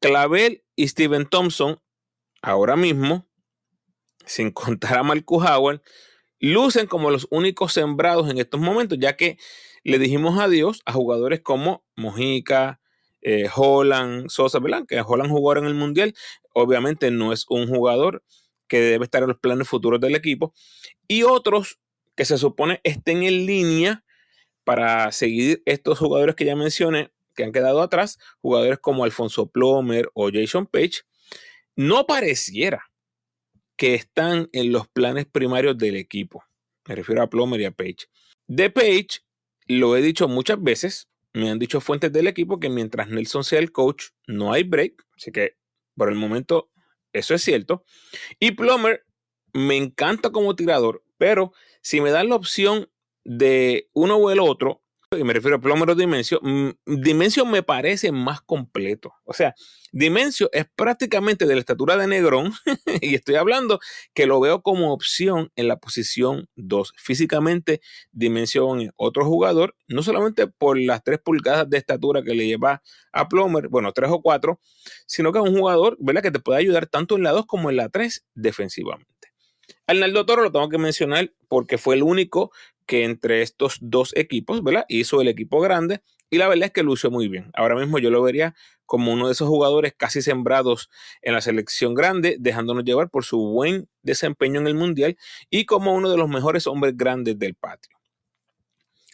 Clavel 0.00 0.62
y 0.76 0.86
Steven 0.86 1.26
Thompson, 1.26 1.80
ahora 2.40 2.76
mismo, 2.76 3.26
sin 4.24 4.50
contar 4.52 4.98
a 4.98 5.02
Marcus 5.02 5.44
Howard, 5.44 5.82
lucen 6.38 6.86
como 6.86 7.10
los 7.10 7.26
únicos 7.32 7.72
sembrados 7.72 8.30
en 8.30 8.38
estos 8.38 8.60
momentos, 8.60 8.96
ya 9.00 9.16
que 9.16 9.38
le 9.82 9.98
dijimos 9.98 10.38
adiós 10.38 10.82
a 10.86 10.92
jugadores 10.92 11.40
como 11.40 11.84
Mojica, 11.96 12.80
eh, 13.22 13.48
Holland, 13.52 14.28
Sosa, 14.28 14.60
¿verdad? 14.60 14.84
Que 14.86 15.00
Holland 15.00 15.32
jugó 15.32 15.56
en 15.56 15.64
el 15.64 15.74
Mundial. 15.74 16.14
Obviamente 16.54 17.10
no 17.10 17.32
es 17.32 17.44
un 17.48 17.66
jugador 17.66 18.22
que 18.68 18.78
debe 18.78 19.04
estar 19.04 19.24
en 19.24 19.30
los 19.30 19.40
planes 19.40 19.66
futuros 19.66 20.00
del 20.00 20.14
equipo. 20.14 20.54
Y 21.08 21.24
otros 21.24 21.80
que 22.14 22.24
se 22.24 22.38
supone 22.38 22.80
estén 22.84 23.24
en 23.24 23.46
línea 23.46 24.04
para 24.64 25.10
seguir 25.12 25.62
estos 25.66 25.98
jugadores 25.98 26.34
que 26.34 26.44
ya 26.44 26.56
mencioné, 26.56 27.10
que 27.34 27.44
han 27.44 27.52
quedado 27.52 27.82
atrás, 27.82 28.18
jugadores 28.40 28.78
como 28.78 29.04
Alfonso 29.04 29.46
Plomer 29.46 30.10
o 30.14 30.30
Jason 30.32 30.66
Page, 30.66 31.02
no 31.76 32.06
pareciera 32.06 32.90
que 33.76 33.94
están 33.94 34.48
en 34.52 34.72
los 34.72 34.88
planes 34.88 35.26
primarios 35.26 35.76
del 35.78 35.96
equipo. 35.96 36.44
Me 36.86 36.94
refiero 36.94 37.22
a 37.22 37.30
Plomer 37.30 37.60
y 37.60 37.64
a 37.64 37.70
Page. 37.70 38.06
De 38.46 38.70
Page, 38.70 39.20
lo 39.66 39.96
he 39.96 40.02
dicho 40.02 40.28
muchas 40.28 40.62
veces, 40.62 41.08
me 41.32 41.50
han 41.50 41.58
dicho 41.58 41.80
fuentes 41.80 42.12
del 42.12 42.26
equipo 42.26 42.60
que 42.60 42.68
mientras 42.68 43.08
Nelson 43.08 43.44
sea 43.44 43.58
el 43.58 43.72
coach, 43.72 44.06
no 44.26 44.52
hay 44.52 44.64
break. 44.64 45.04
Así 45.16 45.32
que 45.32 45.56
por 45.96 46.10
el 46.10 46.14
momento 46.14 46.70
eso 47.12 47.34
es 47.34 47.42
cierto. 47.42 47.84
Y 48.38 48.52
Plomer 48.52 49.04
me 49.52 49.76
encanta 49.76 50.30
como 50.30 50.56
tirador, 50.56 51.02
pero 51.18 51.52
si 51.80 52.00
me 52.00 52.10
dan 52.10 52.28
la 52.28 52.36
opción 52.36 52.90
de 53.24 53.88
uno 53.92 54.16
o 54.16 54.30
el 54.30 54.40
otro, 54.40 54.82
y 55.18 55.24
me 55.24 55.32
refiero 55.32 55.56
a 55.56 55.60
Plumero 55.60 55.94
Dimensio, 55.94 56.40
mm, 56.42 56.70
Dimensio 56.86 57.44
me 57.44 57.62
parece 57.62 58.12
más 58.12 58.40
completo. 58.40 59.12
O 59.24 59.32
sea, 59.32 59.54
Dimensio 59.92 60.48
es 60.52 60.66
prácticamente 60.74 61.46
de 61.46 61.54
la 61.54 61.60
estatura 61.60 61.96
de 61.96 62.06
Negrón, 62.06 62.52
y 63.02 63.14
estoy 63.14 63.34
hablando 63.34 63.80
que 64.14 64.26
lo 64.26 64.40
veo 64.40 64.62
como 64.62 64.92
opción 64.92 65.50
en 65.56 65.68
la 65.68 65.76
posición 65.76 66.48
2. 66.56 66.94
Físicamente, 66.96 67.80
Dimensio 68.10 68.74
es 68.76 68.90
otro 68.96 69.24
jugador, 69.24 69.74
no 69.86 70.02
solamente 70.02 70.46
por 70.46 70.78
las 70.78 71.02
3 71.04 71.18
pulgadas 71.18 71.68
de 71.68 71.78
estatura 71.78 72.22
que 72.22 72.34
le 72.34 72.46
lleva 72.46 72.82
a 73.12 73.28
Plomer, 73.28 73.68
bueno, 73.68 73.92
3 73.92 74.10
o 74.10 74.22
4, 74.22 74.60
sino 75.06 75.32
que 75.32 75.38
es 75.38 75.44
un 75.44 75.56
jugador 75.56 75.96
¿verdad? 76.00 76.22
que 76.22 76.30
te 76.30 76.40
puede 76.40 76.58
ayudar 76.60 76.86
tanto 76.86 77.16
en 77.16 77.22
la 77.22 77.32
2 77.32 77.46
como 77.46 77.70
en 77.70 77.76
la 77.76 77.88
3 77.88 78.24
defensivamente. 78.34 79.12
Arnaldo 79.86 80.24
Toro 80.26 80.42
lo 80.42 80.52
tengo 80.52 80.68
que 80.68 80.78
mencionar 80.78 81.32
porque 81.48 81.78
fue 81.78 81.96
el 81.96 82.02
único 82.02 82.52
que 82.86 83.04
entre 83.04 83.42
estos 83.42 83.78
dos 83.80 84.12
equipos, 84.16 84.62
¿verdad? 84.62 84.84
Hizo 84.88 85.20
el 85.20 85.28
equipo 85.28 85.60
grande 85.60 86.02
y 86.32 86.38
la 86.38 86.48
verdad 86.48 86.66
es 86.66 86.72
que 86.72 86.82
lució 86.82 87.10
muy 87.10 87.28
bien. 87.28 87.50
Ahora 87.52 87.74
mismo 87.74 87.98
yo 87.98 88.08
lo 88.08 88.22
vería 88.22 88.54
como 88.86 89.12
uno 89.12 89.26
de 89.26 89.32
esos 89.32 89.48
jugadores 89.48 89.92
casi 89.94 90.22
sembrados 90.22 90.88
en 91.20 91.34
la 91.34 91.42
selección 91.42 91.92
grande, 91.94 92.36
dejándonos 92.40 92.84
llevar 92.84 93.10
por 93.10 93.26
su 93.26 93.38
buen 93.38 93.86
desempeño 94.02 94.58
en 94.58 94.66
el 94.66 94.74
Mundial 94.74 95.18
y 95.50 95.66
como 95.66 95.94
uno 95.94 96.10
de 96.10 96.16
los 96.16 96.30
mejores 96.30 96.66
hombres 96.66 96.96
grandes 96.96 97.38
del 97.38 97.54
patio. 97.54 97.98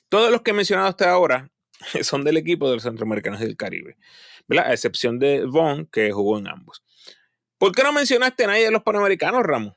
Todos 0.09 0.31
los 0.31 0.43
que 0.43 0.53
he 0.53 0.55
mencionado 0.55 0.89
hasta 0.89 1.11
ahora 1.11 1.51
son 2.03 2.23
del 2.23 2.37
equipo 2.37 2.69
de 2.69 2.77
los 2.77 2.85
centroamericanos 2.85 3.41
del 3.41 3.57
Caribe, 3.57 3.97
¿verdad? 4.47 4.69
A 4.69 4.73
excepción 4.73 5.19
de 5.19 5.45
Vaughn, 5.45 5.87
que 5.87 6.13
jugó 6.13 6.39
en 6.39 6.47
ambos. 6.47 6.85
¿Por 7.59 7.73
qué 7.75 7.83
no 7.83 7.93
mencionaste 7.93 8.45
a 8.45 8.47
nadie 8.47 8.67
de 8.67 8.71
los 8.71 8.85
panamericanos, 8.85 9.43
Ramos? 9.43 9.75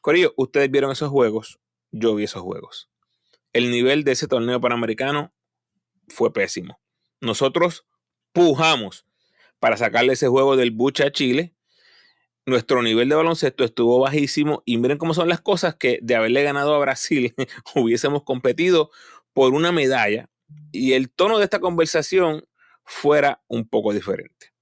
Corillo, 0.00 0.32
ustedes 0.38 0.70
vieron 0.70 0.92
esos 0.92 1.10
juegos, 1.10 1.60
yo 1.90 2.14
vi 2.14 2.24
esos 2.24 2.40
juegos 2.40 2.88
el 3.54 3.70
nivel 3.70 4.04
de 4.04 4.12
ese 4.12 4.28
torneo 4.28 4.60
panamericano 4.60 5.32
fue 6.08 6.32
pésimo. 6.32 6.78
Nosotros 7.20 7.86
pujamos 8.32 9.06
para 9.58 9.78
sacarle 9.78 10.12
ese 10.12 10.28
juego 10.28 10.56
del 10.56 10.72
Bucha 10.72 11.06
a 11.06 11.12
Chile. 11.12 11.54
Nuestro 12.44 12.82
nivel 12.82 13.08
de 13.08 13.14
baloncesto 13.14 13.64
estuvo 13.64 13.98
bajísimo 14.00 14.62
y 14.66 14.76
miren 14.76 14.98
cómo 14.98 15.14
son 15.14 15.28
las 15.28 15.40
cosas 15.40 15.76
que 15.76 15.98
de 16.02 16.16
haberle 16.16 16.42
ganado 16.42 16.74
a 16.74 16.78
Brasil 16.78 17.34
hubiésemos 17.74 18.24
competido 18.24 18.90
por 19.32 19.54
una 19.54 19.72
medalla 19.72 20.28
y 20.70 20.92
el 20.92 21.10
tono 21.10 21.38
de 21.38 21.44
esta 21.44 21.60
conversación 21.60 22.44
fuera 22.84 23.42
un 23.48 23.66
poco 23.66 23.94
diferente. 23.94 24.52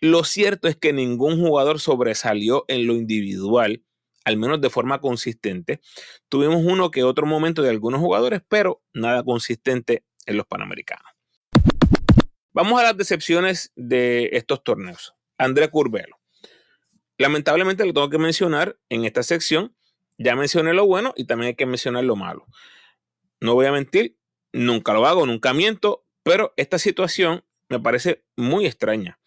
Lo 0.00 0.24
cierto 0.24 0.68
es 0.68 0.76
que 0.76 0.92
ningún 0.92 1.40
jugador 1.40 1.80
sobresalió 1.80 2.64
en 2.68 2.86
lo 2.86 2.94
individual 2.94 3.82
al 4.26 4.36
menos 4.36 4.60
de 4.60 4.70
forma 4.70 5.00
consistente. 5.00 5.80
Tuvimos 6.28 6.64
uno 6.64 6.90
que 6.90 7.04
otro 7.04 7.26
momento 7.26 7.62
de 7.62 7.70
algunos 7.70 8.00
jugadores, 8.00 8.42
pero 8.48 8.82
nada 8.92 9.22
consistente 9.22 10.04
en 10.26 10.36
los 10.36 10.46
Panamericanos. 10.46 11.06
Vamos 12.52 12.80
a 12.80 12.82
las 12.82 12.96
decepciones 12.96 13.72
de 13.76 14.30
estos 14.32 14.64
torneos. 14.64 15.14
André 15.38 15.70
Curbelo. 15.70 16.18
lamentablemente 17.18 17.86
lo 17.86 17.94
tengo 17.94 18.10
que 18.10 18.18
mencionar 18.18 18.76
en 18.88 19.04
esta 19.04 19.22
sección. 19.22 19.76
Ya 20.18 20.34
mencioné 20.34 20.74
lo 20.74 20.86
bueno 20.86 21.14
y 21.16 21.26
también 21.26 21.48
hay 21.48 21.54
que 21.54 21.66
mencionar 21.66 22.02
lo 22.02 22.16
malo. 22.16 22.46
No 23.40 23.54
voy 23.54 23.66
a 23.66 23.72
mentir, 23.72 24.18
nunca 24.52 24.92
lo 24.92 25.06
hago, 25.06 25.24
nunca 25.24 25.54
miento, 25.54 26.04
pero 26.24 26.52
esta 26.56 26.80
situación 26.80 27.44
me 27.68 27.78
parece 27.78 28.24
muy 28.34 28.66
extraña. 28.66 29.20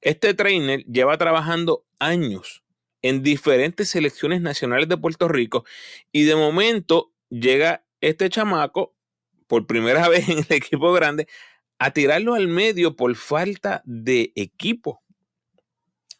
Este 0.00 0.32
trainer 0.32 0.84
lleva 0.84 1.18
trabajando 1.18 1.86
años 1.98 2.63
en 3.04 3.22
diferentes 3.22 3.90
selecciones 3.90 4.40
nacionales 4.40 4.88
de 4.88 4.96
Puerto 4.96 5.28
Rico 5.28 5.66
y 6.10 6.24
de 6.24 6.36
momento 6.36 7.12
llega 7.28 7.84
este 8.00 8.30
chamaco 8.30 8.96
por 9.46 9.66
primera 9.66 10.08
vez 10.08 10.26
en 10.30 10.38
el 10.38 10.46
equipo 10.48 10.90
grande 10.94 11.28
a 11.78 11.90
tirarlo 11.90 12.32
al 12.32 12.48
medio 12.48 12.96
por 12.96 13.14
falta 13.14 13.82
de 13.84 14.32
equipo. 14.36 15.02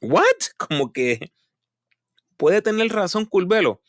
¿What? 0.03 0.25
Como 0.59 0.93
que 0.93 1.33
puede 2.37 2.61
tener 2.61 2.93
razón 2.93 3.25
Culvelo. 3.25 3.81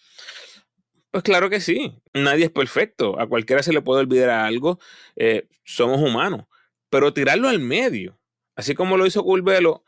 Pues 1.11 1.23
claro 1.23 1.49
que 1.49 1.59
sí, 1.59 2.01
nadie 2.13 2.45
es 2.45 2.51
perfecto, 2.51 3.19
a 3.19 3.27
cualquiera 3.27 3.61
se 3.61 3.73
le 3.73 3.81
puede 3.81 4.01
olvidar 4.01 4.29
algo, 4.29 4.79
eh, 5.17 5.49
somos 5.63 5.99
humanos, 6.01 6.45
pero 6.89 7.13
tirarlo 7.13 7.47
al 7.47 7.59
medio, 7.59 8.19
así 8.55 8.75
como 8.75 8.97
lo 8.97 9.05
hizo 9.05 9.23
Culvelo, 9.23 9.85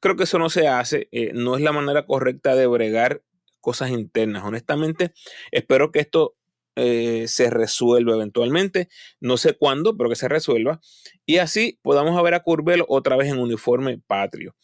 creo 0.00 0.16
que 0.16 0.24
eso 0.24 0.38
no 0.38 0.50
se 0.50 0.68
hace, 0.68 1.08
eh, 1.12 1.32
no 1.34 1.56
es 1.56 1.62
la 1.62 1.72
manera 1.72 2.06
correcta 2.06 2.54
de 2.54 2.66
bregar 2.66 3.22
cosas 3.60 3.90
internas. 3.90 4.44
Honestamente, 4.44 5.12
espero 5.50 5.90
que 5.92 6.00
esto 6.00 6.36
eh, 6.76 7.26
se 7.26 7.50
resuelva 7.50 8.14
eventualmente, 8.14 8.88
no 9.20 9.36
sé 9.36 9.54
cuándo, 9.54 9.96
pero 9.96 10.08
que 10.08 10.16
se 10.16 10.28
resuelva, 10.28 10.80
y 11.26 11.38
así 11.38 11.78
podamos 11.82 12.22
ver 12.22 12.34
a 12.34 12.42
Curvelo 12.44 12.86
otra 12.88 13.16
vez 13.16 13.28
en 13.32 13.38
uniforme 13.38 13.98
patrio. 14.06 14.54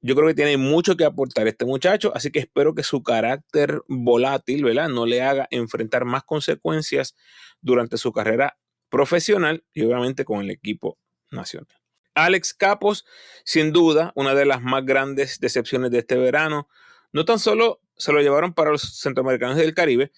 Yo 0.00 0.14
creo 0.14 0.28
que 0.28 0.34
tiene 0.34 0.56
mucho 0.56 0.96
que 0.96 1.04
aportar 1.04 1.48
este 1.48 1.64
muchacho, 1.64 2.12
así 2.14 2.30
que 2.30 2.40
espero 2.40 2.74
que 2.74 2.82
su 2.82 3.02
carácter 3.02 3.82
volátil, 3.88 4.64
¿verdad? 4.64 4.88
No 4.88 5.06
le 5.06 5.22
haga 5.22 5.48
enfrentar 5.50 6.04
más 6.04 6.24
consecuencias 6.24 7.16
durante 7.60 7.96
su 7.96 8.12
carrera 8.12 8.58
profesional 8.88 9.64
y 9.72 9.82
obviamente 9.84 10.24
con 10.24 10.42
el 10.42 10.50
equipo 10.50 10.98
nacional. 11.30 11.85
Alex 12.16 12.54
Capos, 12.54 13.04
sin 13.44 13.72
duda, 13.72 14.12
una 14.16 14.34
de 14.34 14.46
las 14.46 14.62
más 14.62 14.84
grandes 14.84 15.38
decepciones 15.38 15.92
de 15.92 15.98
este 16.00 16.16
verano. 16.16 16.68
No 17.12 17.24
tan 17.24 17.38
solo 17.38 17.80
se 17.96 18.12
lo 18.12 18.20
llevaron 18.20 18.54
para 18.54 18.72
los 18.72 19.00
centroamericanos 19.00 19.56
del 19.56 19.74
Caribe, 19.74 20.10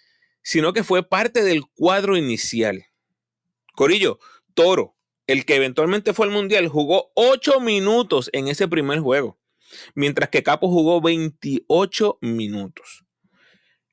sino 0.42 0.72
que 0.72 0.84
fue 0.84 1.06
parte 1.06 1.42
del 1.42 1.66
cuadro 1.66 2.16
inicial. 2.16 2.86
Corillo, 3.74 4.18
Toro, 4.54 4.96
el 5.26 5.44
que 5.44 5.56
eventualmente 5.56 6.14
fue 6.14 6.26
al 6.26 6.32
Mundial, 6.32 6.68
jugó 6.68 7.12
8 7.14 7.60
minutos 7.60 8.30
en 8.32 8.48
ese 8.48 8.66
primer 8.66 9.00
juego, 9.00 9.38
mientras 9.94 10.30
que 10.30 10.42
Capos 10.42 10.70
jugó 10.70 11.00
28 11.02 12.18
minutos. 12.22 13.04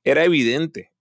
Era 0.04 0.24
evidente 0.24 0.95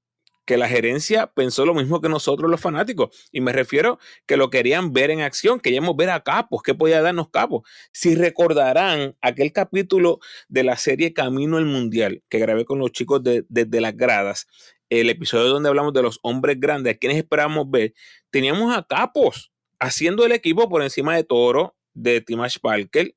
que 0.45 0.57
la 0.57 0.69
gerencia 0.69 1.27
pensó 1.29 1.65
lo 1.65 1.75
mismo 1.75 2.01
que 2.01 2.09
nosotros 2.09 2.51
los 2.51 2.61
fanáticos. 2.61 3.29
Y 3.33 3.41
me 3.41 3.53
refiero 3.53 3.99
que 4.27 4.37
lo 4.37 4.51
querían 4.51 4.93
ver 4.93 5.11
en 5.11 5.21
acción, 5.21 5.61
queríamos 5.61 5.97
ver 5.97 6.11
a 6.11 6.23
Capos, 6.23 6.63
qué 6.63 6.75
podía 6.75 7.03
darnos 7.03 7.31
Capos. 7.31 7.63
Si 7.93 8.15
recordarán 8.15 9.17
aquel 9.21 9.53
capítulo 9.53 10.21
de 10.49 10.65
la 10.65 10.77
serie 10.77 11.13
Camino 11.13 11.57
al 11.57 11.67
Mundial 11.67 12.23
que 12.29 12.39
grabé 12.39 12.65
con 12.65 12.79
los 12.79 12.93
chicos 12.93 13.23
desde 13.23 13.45
de, 13.49 13.81
las 13.81 13.97
gradas, 13.97 14.47
el 14.91 15.09
episodio 15.09 15.49
donde 15.49 15.69
hablamos 15.69 15.93
de 15.93 16.03
los 16.03 16.19
hombres 16.23 16.61
grandes, 16.61 16.95
a 16.95 16.99
quienes 16.99 17.19
esperábamos 17.19 17.71
ver, 17.71 17.95
teníamos 18.31 18.77
a 18.77 18.83
Capos 18.83 19.53
haciendo 19.81 20.25
el 20.25 20.33
equipo 20.33 20.69
por 20.69 20.83
encima 20.83 21.17
de 21.17 21.25
Toro, 21.25 21.77
de 21.95 22.21
Timash 22.21 22.59
Parker. 22.61 23.15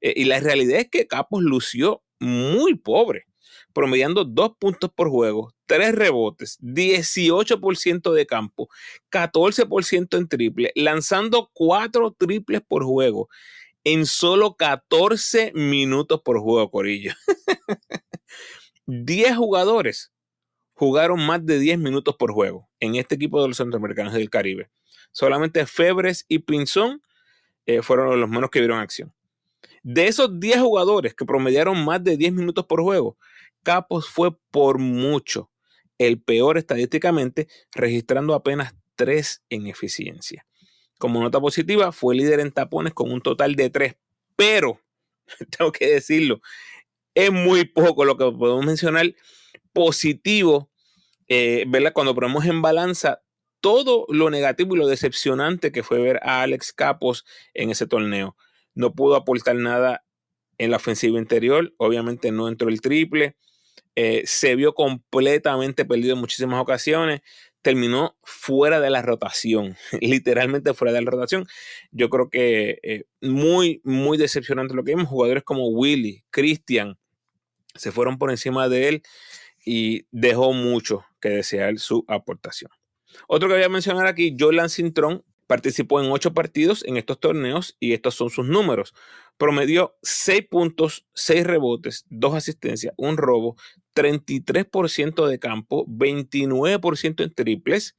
Eh, 0.00 0.12
y 0.16 0.24
la 0.24 0.40
realidad 0.40 0.80
es 0.80 0.90
que 0.90 1.06
Capos 1.06 1.42
lució 1.42 2.02
muy 2.18 2.74
pobre 2.74 3.26
promediando 3.76 4.24
dos 4.24 4.52
puntos 4.58 4.90
por 4.90 5.10
juego, 5.10 5.52
tres 5.66 5.94
rebotes, 5.94 6.58
18% 6.62 8.10
de 8.14 8.26
campo, 8.26 8.70
14% 9.10 10.16
en 10.16 10.28
triple, 10.28 10.72
lanzando 10.74 11.50
cuatro 11.52 12.10
triples 12.18 12.62
por 12.66 12.84
juego 12.84 13.28
en 13.84 14.06
solo 14.06 14.56
14 14.56 15.52
minutos 15.54 16.22
por 16.22 16.40
juego, 16.40 16.70
Corillo. 16.70 17.12
10 18.86 19.36
jugadores 19.36 20.10
jugaron 20.72 21.26
más 21.26 21.44
de 21.44 21.58
10 21.58 21.78
minutos 21.78 22.16
por 22.16 22.32
juego 22.32 22.70
en 22.80 22.94
este 22.94 23.16
equipo 23.16 23.42
de 23.42 23.48
los 23.48 23.58
centroamericanos 23.58 24.14
del 24.14 24.30
Caribe. 24.30 24.70
Solamente 25.12 25.66
Febres 25.66 26.24
y 26.28 26.38
Pinzón 26.38 27.02
eh, 27.66 27.82
fueron 27.82 28.18
los 28.18 28.30
menos 28.30 28.48
que 28.48 28.60
vieron 28.60 28.78
acción. 28.78 29.12
De 29.82 30.06
esos 30.06 30.40
10 30.40 30.60
jugadores 30.60 31.12
que 31.12 31.26
promediaron 31.26 31.84
más 31.84 32.02
de 32.02 32.16
10 32.16 32.32
minutos 32.32 32.64
por 32.64 32.80
juego, 32.80 33.18
Capos 33.66 34.08
fue 34.08 34.30
por 34.52 34.78
mucho 34.78 35.50
el 35.98 36.22
peor 36.22 36.56
estadísticamente, 36.56 37.48
registrando 37.74 38.34
apenas 38.34 38.76
3 38.94 39.42
en 39.50 39.66
eficiencia. 39.66 40.46
Como 40.98 41.20
nota 41.20 41.40
positiva, 41.40 41.90
fue 41.90 42.14
líder 42.14 42.38
en 42.38 42.52
tapones 42.52 42.94
con 42.94 43.10
un 43.10 43.20
total 43.20 43.56
de 43.56 43.68
3, 43.68 43.96
pero, 44.36 44.80
tengo 45.58 45.72
que 45.72 45.88
decirlo, 45.88 46.40
es 47.12 47.32
muy 47.32 47.64
poco 47.64 48.04
lo 48.04 48.16
que 48.16 48.30
podemos 48.30 48.64
mencionar 48.64 49.12
positivo, 49.72 50.70
eh, 51.26 51.64
¿verdad? 51.66 51.92
Cuando 51.92 52.14
ponemos 52.14 52.44
en 52.44 52.62
balanza 52.62 53.24
todo 53.60 54.06
lo 54.10 54.30
negativo 54.30 54.76
y 54.76 54.78
lo 54.78 54.86
decepcionante 54.86 55.72
que 55.72 55.82
fue 55.82 55.98
ver 55.98 56.20
a 56.22 56.42
Alex 56.42 56.72
Capos 56.72 57.24
en 57.52 57.70
ese 57.70 57.88
torneo. 57.88 58.36
No 58.76 58.94
pudo 58.94 59.16
aportar 59.16 59.56
nada 59.56 60.06
en 60.56 60.70
la 60.70 60.76
ofensiva 60.76 61.18
interior, 61.18 61.74
obviamente 61.78 62.30
no 62.30 62.46
entró 62.46 62.68
el 62.68 62.80
triple, 62.80 63.36
eh, 63.94 64.22
se 64.26 64.54
vio 64.56 64.74
completamente 64.74 65.84
perdido 65.84 66.14
en 66.14 66.20
muchísimas 66.20 66.60
ocasiones, 66.60 67.20
terminó 67.62 68.16
fuera 68.22 68.78
de 68.80 68.90
la 68.90 69.02
rotación, 69.02 69.76
literalmente 70.00 70.74
fuera 70.74 70.92
de 70.92 71.02
la 71.02 71.10
rotación. 71.10 71.46
Yo 71.90 72.10
creo 72.10 72.30
que 72.30 72.78
eh, 72.82 73.04
muy, 73.20 73.80
muy 73.84 74.18
decepcionante 74.18 74.74
lo 74.74 74.84
que 74.84 74.94
vimos. 74.94 75.08
Jugadores 75.08 75.42
como 75.42 75.68
Willy, 75.68 76.24
Christian, 76.30 76.98
se 77.74 77.92
fueron 77.92 78.18
por 78.18 78.30
encima 78.30 78.68
de 78.68 78.88
él 78.88 79.02
y 79.64 80.06
dejó 80.10 80.52
mucho 80.52 81.04
que 81.20 81.30
desear 81.30 81.78
su 81.78 82.04
aportación. 82.06 82.70
Otro 83.28 83.48
que 83.48 83.54
voy 83.54 83.64
a 83.64 83.68
mencionar 83.68 84.06
aquí, 84.06 84.36
Jordan 84.38 84.70
Cintrón, 84.70 85.24
participó 85.46 86.00
en 86.00 86.10
ocho 86.10 86.34
partidos 86.34 86.84
en 86.84 86.96
estos 86.96 87.18
torneos 87.18 87.76
y 87.80 87.92
estos 87.92 88.14
son 88.14 88.30
sus 88.30 88.46
números. 88.46 88.94
Promedió 89.36 89.96
6 90.02 90.46
puntos, 90.48 91.06
6 91.14 91.46
rebotes, 91.46 92.04
2 92.08 92.34
asistencias, 92.34 92.94
un 92.96 93.16
robo, 93.16 93.56
33% 93.94 95.26
de 95.26 95.38
campo, 95.38 95.86
29% 95.86 97.22
en 97.22 97.34
triples, 97.34 97.96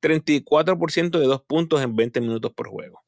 34% 0.00 1.18
de 1.18 1.26
2 1.26 1.42
puntos 1.42 1.82
en 1.82 1.96
20 1.96 2.20
minutos 2.20 2.52
por 2.52 2.68
juego. 2.68 3.02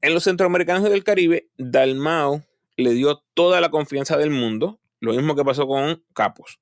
En 0.00 0.14
los 0.14 0.24
centroamericanos 0.24 0.88
del 0.88 1.02
Caribe, 1.02 1.48
Dalmao 1.56 2.44
le 2.76 2.92
dio 2.92 3.24
toda 3.34 3.60
la 3.60 3.70
confianza 3.70 4.16
del 4.16 4.30
mundo, 4.30 4.80
lo 5.00 5.12
mismo 5.12 5.34
que 5.34 5.44
pasó 5.44 5.66
con 5.66 6.04
Capos. 6.14 6.60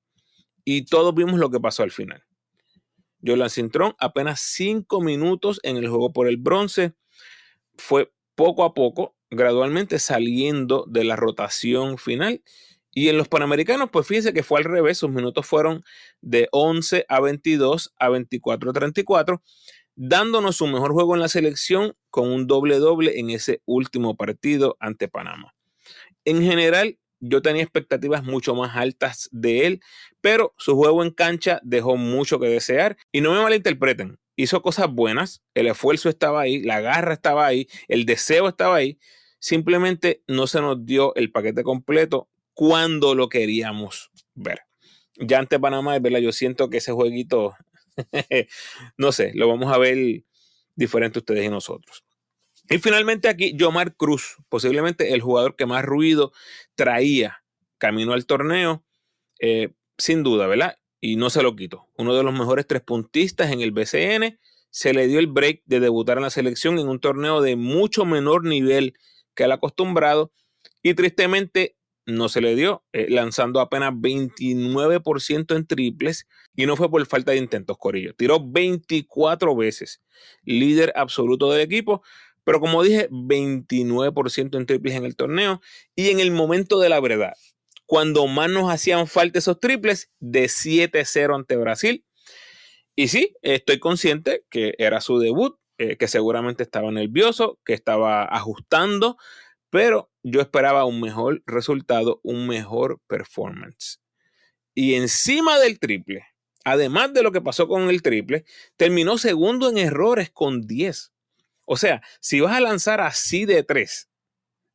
Y 0.63 0.85
todos 0.85 1.13
vimos 1.13 1.39
lo 1.39 1.51
que 1.51 1.59
pasó 1.59 1.83
al 1.83 1.91
final. 1.91 2.23
Jolan 3.25 3.49
Cintrón, 3.49 3.95
apenas 3.99 4.39
5 4.41 5.01
minutos 5.01 5.59
en 5.63 5.77
el 5.77 5.87
juego 5.87 6.11
por 6.13 6.27
el 6.27 6.37
bronce, 6.37 6.93
fue 7.75 8.11
poco 8.35 8.63
a 8.63 8.73
poco, 8.73 9.15
gradualmente 9.29 9.99
saliendo 9.99 10.85
de 10.87 11.03
la 11.03 11.15
rotación 11.15 11.97
final 11.97 12.41
y 12.97 13.09
en 13.09 13.17
los 13.17 13.27
Panamericanos, 13.27 13.89
pues 13.91 14.07
fíjense 14.07 14.33
que 14.33 14.41
fue 14.41 14.57
al 14.57 14.65
revés, 14.65 14.97
sus 14.97 15.11
minutos 15.11 15.45
fueron 15.45 15.83
de 16.21 16.47
11 16.51 17.05
a 17.07 17.19
22 17.19 17.93
a 17.95 18.09
24 18.09 18.71
a 18.71 18.73
34, 18.73 19.43
dándonos 19.95 20.55
su 20.55 20.65
mejor 20.65 20.93
juego 20.93 21.13
en 21.13 21.21
la 21.21 21.27
selección 21.27 21.95
con 22.09 22.31
un 22.31 22.47
doble 22.47 22.77
doble 22.77 23.19
en 23.19 23.29
ese 23.29 23.61
último 23.65 24.17
partido 24.17 24.77
ante 24.79 25.07
Panamá. 25.07 25.53
En 26.25 26.41
general, 26.41 26.97
yo 27.19 27.43
tenía 27.43 27.61
expectativas 27.61 28.23
mucho 28.23 28.55
más 28.55 28.75
altas 28.75 29.29
de 29.31 29.67
él, 29.67 29.81
pero 30.19 30.55
su 30.57 30.75
juego 30.75 31.03
en 31.03 31.11
cancha 31.11 31.59
dejó 31.63 31.97
mucho 31.97 32.39
que 32.39 32.47
desear 32.47 32.97
y 33.11 33.21
no 33.21 33.31
me 33.31 33.41
malinterpreten, 33.41 34.17
hizo 34.37 34.61
cosas 34.61 34.89
buenas, 34.89 35.43
el 35.55 35.67
esfuerzo 35.67 36.07
estaba 36.07 36.41
ahí, 36.41 36.61
la 36.61 36.79
garra 36.79 37.13
estaba 37.13 37.45
ahí, 37.45 37.67
el 37.89 38.05
deseo 38.05 38.47
estaba 38.47 38.77
ahí, 38.77 38.99
simplemente 39.39 40.23
no 40.27 40.47
se 40.47 40.61
nos 40.61 40.85
dio 40.85 41.13
el 41.15 41.31
paquete 41.31 41.63
completo 41.63 42.29
cuando 42.53 43.15
lo 43.15 43.27
queríamos 43.27 44.11
ver. 44.35 44.61
Ya 45.19 45.39
ante 45.39 45.59
Panamá, 45.59 45.97
¿verdad? 45.99 46.19
Yo 46.19 46.31
siento 46.31 46.69
que 46.69 46.77
ese 46.77 46.91
jueguito, 46.91 47.55
no 48.97 49.11
sé, 49.11 49.31
lo 49.33 49.47
vamos 49.47 49.73
a 49.73 49.79
ver 49.79 50.23
diferente 50.75 51.19
ustedes 51.19 51.45
y 51.45 51.49
nosotros. 51.49 52.05
Y 52.69 52.77
finalmente 52.77 53.29
aquí, 53.29 53.53
Yomar 53.55 53.95
Cruz, 53.95 54.37
posiblemente 54.49 55.13
el 55.13 55.21
jugador 55.21 55.55
que 55.55 55.65
más 55.65 55.83
ruido 55.83 56.31
traía 56.75 57.43
camino 57.79 58.13
al 58.13 58.25
torneo, 58.25 58.83
eh, 59.39 59.69
sin 59.97 60.21
duda, 60.21 60.45
¿verdad? 60.47 60.77
Y 60.99 61.15
no 61.15 61.29
se 61.29 61.43
lo 61.43 61.55
quito. 61.55 61.87
Uno 61.97 62.15
de 62.15 62.23
los 62.23 62.33
mejores 62.33 62.65
tres 62.67 62.81
puntistas 62.81 63.51
en 63.51 63.61
el 63.61 63.71
BCN. 63.71 64.39
Se 64.69 64.93
le 64.93 65.07
dio 65.07 65.19
el 65.19 65.27
break 65.27 65.61
de 65.65 65.79
debutar 65.79 66.17
en 66.17 66.23
la 66.23 66.29
selección 66.29 66.79
en 66.79 66.87
un 66.87 66.99
torneo 66.99 67.41
de 67.41 67.55
mucho 67.55 68.05
menor 68.05 68.43
nivel 68.43 68.93
que 69.35 69.43
el 69.43 69.51
acostumbrado. 69.51 70.31
Y 70.83 70.93
tristemente 70.93 71.77
no 72.07 72.29
se 72.29 72.41
le 72.41 72.55
dio, 72.55 72.83
eh, 72.93 73.07
lanzando 73.09 73.59
apenas 73.59 73.93
29% 73.93 75.55
en 75.55 75.67
triples 75.67 76.25
y 76.55 76.65
no 76.65 76.75
fue 76.77 76.89
por 76.89 77.05
falta 77.05 77.33
de 77.33 77.37
intentos, 77.37 77.77
Corillo. 77.77 78.15
Tiró 78.15 78.39
24 78.43 79.55
veces, 79.55 80.01
líder 80.43 80.93
absoluto 80.95 81.51
del 81.51 81.61
equipo, 81.61 82.01
pero 82.45 82.61
como 82.61 82.81
dije, 82.81 83.09
29% 83.09 84.57
en 84.57 84.65
triples 84.65 84.95
en 84.95 85.03
el 85.03 85.17
torneo 85.17 85.61
y 85.95 86.09
en 86.09 86.21
el 86.21 86.31
momento 86.31 86.79
de 86.79 86.87
la 86.87 87.01
verdad, 87.01 87.33
cuando 87.87 88.27
más 88.27 88.51
nos 88.51 88.69
hacían 88.69 89.07
falta 89.07 89.39
esos 89.39 89.59
triples, 89.59 90.11
de 90.19 90.45
7-0 90.45 91.33
ante 91.33 91.55
Brasil. 91.55 92.05
Y 92.95 93.07
sí, 93.07 93.35
estoy 93.41 93.79
consciente 93.79 94.45
que 94.49 94.75
era 94.77 95.01
su 95.01 95.19
debut, 95.19 95.57
eh, 95.77 95.95
que 95.95 96.07
seguramente 96.07 96.63
estaba 96.63 96.91
nervioso, 96.91 97.59
que 97.65 97.73
estaba 97.73 98.25
ajustando, 98.25 99.17
pero 99.69 100.11
yo 100.21 100.41
esperaba 100.41 100.85
un 100.85 100.99
mejor 100.99 101.41
resultado, 101.45 102.19
un 102.23 102.47
mejor 102.47 102.99
performance. 103.07 104.01
Y 104.73 104.95
encima 104.95 105.57
del 105.57 105.79
triple, 105.79 106.25
además 106.65 107.13
de 107.13 107.23
lo 107.23 107.31
que 107.31 107.41
pasó 107.41 107.67
con 107.67 107.89
el 107.89 108.01
triple, 108.01 108.43
terminó 108.75 109.17
segundo 109.17 109.69
en 109.69 109.77
errores 109.77 110.29
con 110.29 110.67
10. 110.67 111.13
O 111.65 111.77
sea, 111.77 112.01
si 112.19 112.41
vas 112.41 112.55
a 112.55 112.61
lanzar 112.61 112.99
así 112.99 113.45
de 113.45 113.63
3, 113.63 114.09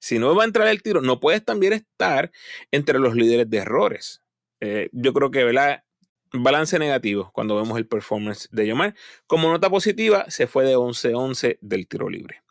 si 0.03 0.19
no 0.19 0.35
va 0.35 0.43
a 0.43 0.47
entrar 0.47 0.67
el 0.67 0.83
tiro, 0.83 1.01
no 1.01 1.21
puedes 1.21 1.45
también 1.45 1.75
estar 1.75 2.33
entre 2.73 2.99
los 2.99 3.15
líderes 3.15 3.49
de 3.49 3.59
errores. 3.59 4.21
Eh, 4.61 4.91
yo 4.93 5.13
creo 5.13 5.31
que, 5.31 5.45
¿verdad? 5.45 5.85
balance 6.33 6.77
negativo 6.79 7.31
cuando 7.33 7.55
vemos 7.55 7.79
el 7.79 7.87
performance 7.87 8.49
de 8.51 8.67
Yomar. 8.67 8.97
Como 9.29 9.49
nota 9.49 9.71
positiva, 9.71 10.29
se 10.29 10.49
fue 10.49 10.65
de 10.65 10.77
11-11 10.77 11.59
del 11.61 11.87
tiro 11.87 12.11
libre. 12.11 12.43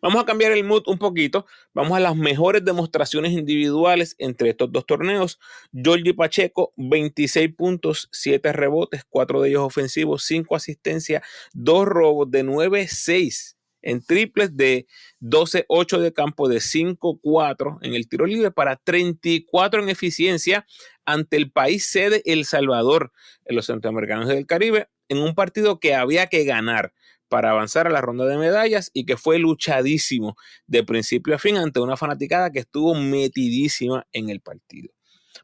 Vamos 0.00 0.22
a 0.22 0.24
cambiar 0.24 0.52
el 0.52 0.64
mood 0.64 0.84
un 0.86 0.98
poquito. 0.98 1.44
Vamos 1.74 1.94
a 1.94 2.00
las 2.00 2.16
mejores 2.16 2.64
demostraciones 2.64 3.32
individuales 3.32 4.14
entre 4.18 4.50
estos 4.50 4.72
dos 4.72 4.86
torneos. 4.86 5.38
Georgie 5.74 6.14
Pacheco, 6.14 6.72
26 6.76 7.54
puntos, 7.54 8.08
7 8.12 8.50
rebotes, 8.54 9.04
4 9.10 9.42
de 9.42 9.48
ellos 9.50 9.62
ofensivos, 9.62 10.24
5 10.24 10.56
asistencias, 10.56 11.22
2 11.52 11.84
robos 11.84 12.30
de 12.30 12.44
9-6 12.44 13.55
en 13.86 14.04
triples 14.04 14.56
de 14.56 14.86
12-8 15.20 16.00
de 16.00 16.12
campo, 16.12 16.48
de 16.48 16.56
5-4 16.56 17.78
en 17.82 17.94
el 17.94 18.08
tiro 18.08 18.26
libre 18.26 18.50
para 18.50 18.74
34 18.74 19.80
en 19.80 19.88
eficiencia 19.88 20.66
ante 21.04 21.36
el 21.36 21.52
país 21.52 21.86
sede 21.86 22.20
El 22.24 22.44
Salvador 22.44 23.12
en 23.44 23.54
los 23.54 23.66
centroamericanos 23.66 24.26
del 24.26 24.44
Caribe 24.44 24.88
en 25.08 25.18
un 25.18 25.36
partido 25.36 25.78
que 25.78 25.94
había 25.94 26.26
que 26.26 26.44
ganar 26.44 26.92
para 27.28 27.50
avanzar 27.50 27.86
a 27.86 27.90
la 27.90 28.00
ronda 28.00 28.26
de 28.26 28.38
medallas 28.38 28.90
y 28.92 29.06
que 29.06 29.16
fue 29.16 29.38
luchadísimo 29.38 30.36
de 30.66 30.82
principio 30.82 31.36
a 31.36 31.38
fin 31.38 31.56
ante 31.56 31.78
una 31.78 31.96
fanaticada 31.96 32.50
que 32.50 32.58
estuvo 32.58 32.92
metidísima 32.94 34.04
en 34.12 34.30
el 34.30 34.40
partido. 34.40 34.90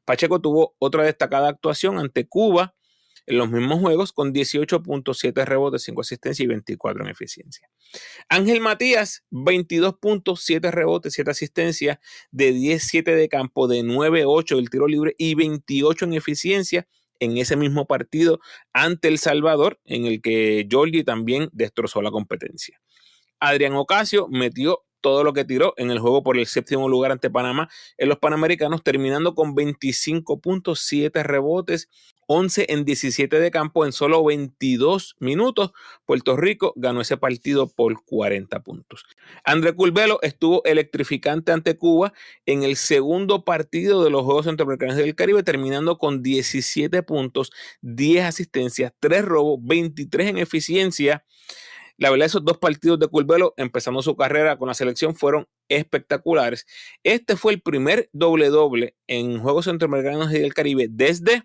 Pacheco 0.04 0.40
tuvo 0.40 0.74
otra 0.80 1.04
destacada 1.04 1.48
actuación 1.48 1.98
ante 1.98 2.26
Cuba 2.26 2.74
en 3.26 3.38
los 3.38 3.50
mismos 3.50 3.80
juegos 3.80 4.12
con 4.12 4.32
18.7 4.32 5.44
rebotes, 5.44 5.82
5 5.82 6.00
asistencias 6.00 6.44
y 6.44 6.46
24 6.46 7.04
en 7.04 7.10
eficiencia. 7.10 7.68
Ángel 8.28 8.60
Matías, 8.60 9.24
22 9.30 9.96
puntos, 9.98 10.42
7 10.44 10.70
rebotes, 10.70 11.12
7 11.14 11.30
asistencias, 11.30 11.98
de 12.30 12.52
10-7 12.52 13.14
de 13.14 13.28
campo, 13.28 13.68
de 13.68 13.82
9-8 13.82 14.56
del 14.56 14.70
tiro 14.70 14.86
libre 14.86 15.14
y 15.18 15.34
28 15.34 16.04
en 16.06 16.14
eficiencia 16.14 16.86
en 17.20 17.36
ese 17.38 17.56
mismo 17.56 17.86
partido 17.86 18.40
ante 18.72 19.08
El 19.08 19.18
Salvador, 19.18 19.80
en 19.84 20.06
el 20.06 20.20
que 20.20 20.66
Georgie 20.68 21.04
también 21.04 21.48
destrozó 21.52 22.02
la 22.02 22.10
competencia. 22.10 22.80
Adrián 23.38 23.74
Ocasio 23.74 24.28
metió 24.28 24.84
todo 25.02 25.24
lo 25.24 25.34
que 25.34 25.44
tiró 25.44 25.74
en 25.76 25.90
el 25.90 25.98
juego 25.98 26.22
por 26.22 26.38
el 26.38 26.46
séptimo 26.46 26.88
lugar 26.88 27.12
ante 27.12 27.28
Panamá 27.28 27.68
en 27.98 28.08
los 28.08 28.18
Panamericanos, 28.18 28.82
terminando 28.82 29.34
con 29.34 29.54
25.7 29.54 31.22
rebotes, 31.22 31.88
11 32.26 32.66
en 32.70 32.84
17 32.84 33.40
de 33.40 33.50
campo 33.50 33.84
en 33.84 33.92
solo 33.92 34.24
22 34.24 35.16
minutos. 35.18 35.72
Puerto 36.06 36.36
Rico 36.36 36.72
ganó 36.76 37.00
ese 37.00 37.16
partido 37.16 37.68
por 37.68 38.04
40 38.04 38.62
puntos. 38.62 39.04
André 39.44 39.74
Culvelo 39.74 40.18
estuvo 40.22 40.64
electrificante 40.64 41.52
ante 41.52 41.76
Cuba 41.76 42.12
en 42.46 42.62
el 42.62 42.76
segundo 42.76 43.44
partido 43.44 44.02
de 44.02 44.10
los 44.10 44.22
Juegos 44.22 44.46
Centroamericanos 44.46 44.96
del 44.96 45.14
Caribe, 45.14 45.42
terminando 45.42 45.98
con 45.98 46.22
17 46.22 47.02
puntos, 47.02 47.50
10 47.82 48.24
asistencias, 48.24 48.92
3 49.00 49.24
robos, 49.24 49.58
23 49.62 50.28
en 50.28 50.38
eficiencia. 50.38 51.24
La 51.98 52.10
verdad, 52.10 52.26
esos 52.26 52.44
dos 52.44 52.58
partidos 52.58 52.98
de 52.98 53.08
Culvelo, 53.08 53.54
empezando 53.56 54.02
su 54.02 54.16
carrera 54.16 54.56
con 54.58 54.68
la 54.68 54.74
selección, 54.74 55.14
fueron 55.14 55.46
espectaculares. 55.68 56.66
Este 57.02 57.36
fue 57.36 57.52
el 57.52 57.62
primer 57.62 58.08
doble-doble 58.12 58.96
en 59.06 59.38
Juegos 59.40 59.66
Centroamericanos 59.66 60.30
del 60.30 60.54
Caribe 60.54 60.86
desde 60.90 61.44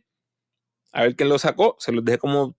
a 0.98 1.04
ver 1.04 1.16
quién 1.16 1.30
lo 1.30 1.38
sacó, 1.38 1.76
se 1.80 1.92
los 1.92 2.04
dejé 2.04 2.18
como 2.18 2.58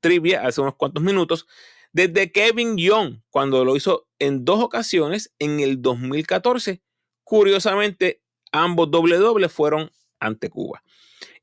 trivia 0.00 0.46
hace 0.46 0.60
unos 0.60 0.76
cuantos 0.76 1.02
minutos, 1.02 1.46
desde 1.92 2.32
Kevin 2.32 2.76
Young, 2.76 3.20
cuando 3.30 3.64
lo 3.64 3.76
hizo 3.76 4.08
en 4.18 4.44
dos 4.44 4.62
ocasiones 4.62 5.34
en 5.38 5.60
el 5.60 5.82
2014. 5.82 6.80
Curiosamente, 7.24 8.22
ambos 8.52 8.90
doble 8.90 9.16
doble 9.16 9.48
fueron 9.48 9.90
ante 10.20 10.48
Cuba. 10.48 10.82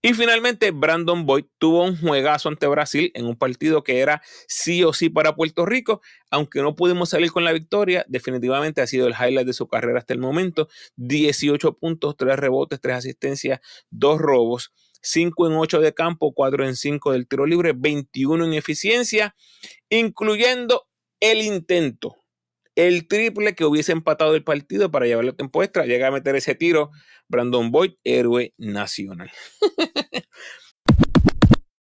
Y 0.01 0.13
finalmente, 0.13 0.71
Brandon 0.71 1.25
Boyd 1.25 1.45
tuvo 1.57 1.83
un 1.83 1.97
juegazo 1.97 2.47
ante 2.47 2.67
Brasil 2.67 3.11
en 3.15 3.25
un 3.25 3.35
partido 3.35 3.83
que 3.83 3.99
era 3.99 4.21
sí 4.47 4.81
o 4.83 4.93
sí 4.93 5.09
para 5.09 5.35
Puerto 5.35 5.65
Rico. 5.65 6.01
Aunque 6.31 6.61
no 6.61 6.75
pudimos 6.75 7.09
salir 7.09 7.31
con 7.31 7.43
la 7.43 7.51
victoria, 7.51 8.05
definitivamente 8.07 8.81
ha 8.81 8.87
sido 8.87 9.07
el 9.07 9.13
highlight 9.13 9.45
de 9.45 9.53
su 9.53 9.67
carrera 9.67 9.99
hasta 9.99 10.13
el 10.13 10.19
momento. 10.19 10.69
18 10.95 11.77
puntos, 11.77 12.15
3 12.15 12.39
rebotes, 12.39 12.79
3 12.79 12.95
asistencias, 12.95 13.59
2 13.89 14.19
robos. 14.19 14.71
5 15.01 15.47
en 15.47 15.53
8 15.53 15.81
de 15.81 15.93
campo, 15.93 16.33
4 16.33 16.65
en 16.65 16.75
5 16.75 17.11
del 17.11 17.27
tiro 17.27 17.45
libre, 17.45 17.73
21 17.75 18.45
en 18.45 18.53
eficiencia, 18.53 19.35
incluyendo 19.89 20.87
el 21.19 21.41
intento, 21.41 22.15
el 22.87 23.09
triple 23.09 23.55
que 23.55 23.65
hubiese 23.65 23.91
empatado 23.91 24.35
el 24.35 24.43
partido 24.45 24.89
para 24.89 25.05
llevarlo 25.05 25.31
a 25.31 25.35
tiempo 25.35 25.61
extra. 25.63 25.85
Llega 25.85 26.07
a 26.07 26.11
meter 26.11 26.37
ese 26.37 26.55
tiro 26.55 26.91
Brandon 27.27 27.71
Boyd, 27.71 27.95
héroe 28.05 28.53
nacional. 28.57 29.29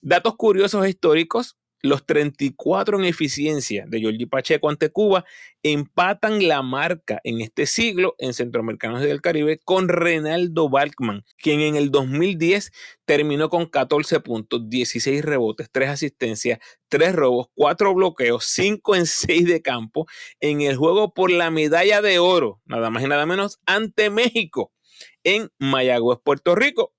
Datos 0.01 0.37
curiosos 0.37 0.89
históricos 0.89 1.59
los 1.89 2.07
34 2.07 2.99
en 2.99 3.05
eficiencia 3.05 3.85
de 3.87 4.01
Georgie 4.01 4.27
Pacheco 4.27 4.69
ante 4.69 4.91
Cuba 4.91 5.25
empatan 5.63 6.47
la 6.47 6.63
marca 6.63 7.21
en 7.25 7.41
este 7.41 7.67
siglo 7.67 8.15
en 8.19 8.35
Centroamericanos 8.35 9.01
del 9.01 9.21
Caribe 9.21 9.59
con 9.65 9.89
Renaldo 9.89 10.69
Balkman, 10.69 11.25
quien 11.39 11.61
en 11.61 11.77
el 11.77 11.91
2010 11.91 12.73
terminó 13.05 13.49
con 13.49 13.67
14 13.67 14.21
puntos, 14.21 14.69
16 14.69 15.25
rebotes, 15.25 15.69
3 15.73 15.91
asistencias, 15.91 16.59
3 16.89 17.15
robos, 17.15 17.49
4 17.55 17.95
bloqueos, 17.95 18.45
5 18.47 18.95
en 18.95 19.07
6 19.07 19.47
de 19.47 19.63
campo 19.63 20.07
en 20.41 20.61
el 20.61 20.77
juego 20.77 21.15
por 21.15 21.31
la 21.31 21.51
medalla 21.51 22.03
de 22.03 22.19
oro, 22.19 22.61
nada 22.65 22.91
más 22.91 23.03
y 23.03 23.09
nada 23.09 23.27
menos, 23.27 23.61
ante 23.67 24.11
México 24.11 24.73
en 25.25 25.51
Mayagüez, 25.59 26.19
Puerto 26.23 26.55
Rico, 26.55 26.95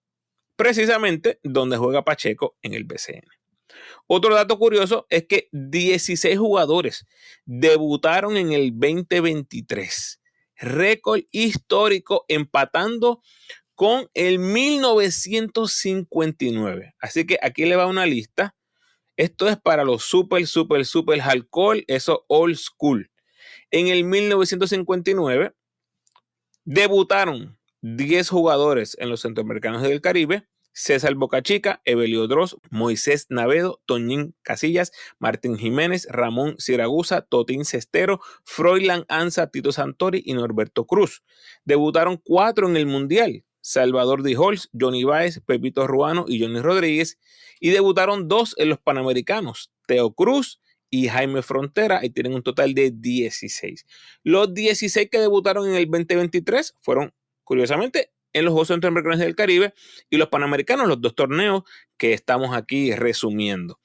precisamente 0.57 1.39
donde 1.43 1.77
juega 1.77 2.03
Pacheco 2.03 2.57
en 2.61 2.73
el 2.73 2.83
BCN. 2.83 3.36
Otro 4.07 4.33
dato 4.33 4.57
curioso 4.57 5.05
es 5.09 5.27
que 5.27 5.49
16 5.51 6.37
jugadores 6.37 7.05
debutaron 7.45 8.37
en 8.37 8.53
el 8.53 8.71
2023. 8.71 10.21
Récord 10.55 11.21
histórico 11.31 12.23
empatando 12.27 13.21
con 13.75 14.09
el 14.13 14.39
1959. 14.39 16.95
Así 16.99 17.27
que 17.27 17.37
aquí 17.41 17.65
le 17.65 17.75
va 17.75 17.85
una 17.85 18.05
lista. 18.05 18.55
Esto 19.17 19.49
es 19.49 19.57
para 19.57 19.83
los 19.83 20.03
super, 20.03 20.47
super, 20.47 20.85
super 20.85 21.19
alcohol, 21.21 21.83
eso 21.87 22.23
old 22.27 22.55
school. 22.55 23.11
En 23.71 23.87
el 23.87 24.03
1959 24.03 25.53
debutaron 26.63 27.57
10 27.81 28.29
jugadores 28.29 28.95
en 28.99 29.09
los 29.09 29.21
centroamericanos 29.21 29.81
del 29.83 30.01
Caribe 30.01 30.47
César 30.77 31.15
Bocachica, 31.15 31.81
Evelio 31.85 32.27
Dross, 32.27 32.55
Moisés 32.69 33.25
Navedo, 33.29 33.81
Toñín 33.87 34.35
Casillas, 34.43 34.91
Martín 35.17 35.57
Jiménez, 35.57 36.07
Ramón 36.07 36.53
Siragusa, 36.59 37.23
Totín 37.23 37.65
Cestero, 37.65 38.21
Froilán 38.43 39.03
Anza, 39.09 39.49
Tito 39.49 39.71
Santori 39.71 40.21
y 40.23 40.33
Norberto 40.33 40.85
Cruz. 40.85 41.23
Debutaron 41.65 42.21
cuatro 42.23 42.69
en 42.69 42.77
el 42.77 42.85
Mundial, 42.85 43.43
Salvador 43.59 44.21
Dijols, 44.21 44.69
Johnny 44.79 45.03
Baez, 45.03 45.41
Pepito 45.47 45.87
Ruano 45.87 46.25
y 46.27 46.43
Johnny 46.43 46.61
Rodríguez. 46.61 47.17
Y 47.59 47.71
debutaron 47.71 48.27
dos 48.27 48.53
en 48.59 48.69
los 48.69 48.77
Panamericanos, 48.77 49.71
Teo 49.87 50.13
Cruz 50.13 50.61
y 50.91 51.07
Jaime 51.07 51.41
Frontera, 51.41 52.05
y 52.05 52.11
tienen 52.11 52.35
un 52.35 52.43
total 52.43 52.75
de 52.75 52.91
16. 52.91 53.83
Los 54.21 54.53
16 54.53 55.09
que 55.09 55.19
debutaron 55.19 55.67
en 55.67 55.73
el 55.73 55.89
2023 55.89 56.75
fueron, 56.81 57.15
curiosamente, 57.43 58.11
en 58.37 58.45
los 58.45 58.51
Juegos 58.53 58.69
Centroamericanos 58.69 59.19
del 59.19 59.35
Caribe 59.35 59.73
y 60.09 60.17
los 60.17 60.29
Panamericanos, 60.29 60.87
los 60.87 61.01
dos 61.01 61.15
torneos 61.15 61.63
que 61.97 62.13
estamos 62.13 62.55
aquí 62.55 62.93
resumiendo. 62.93 63.79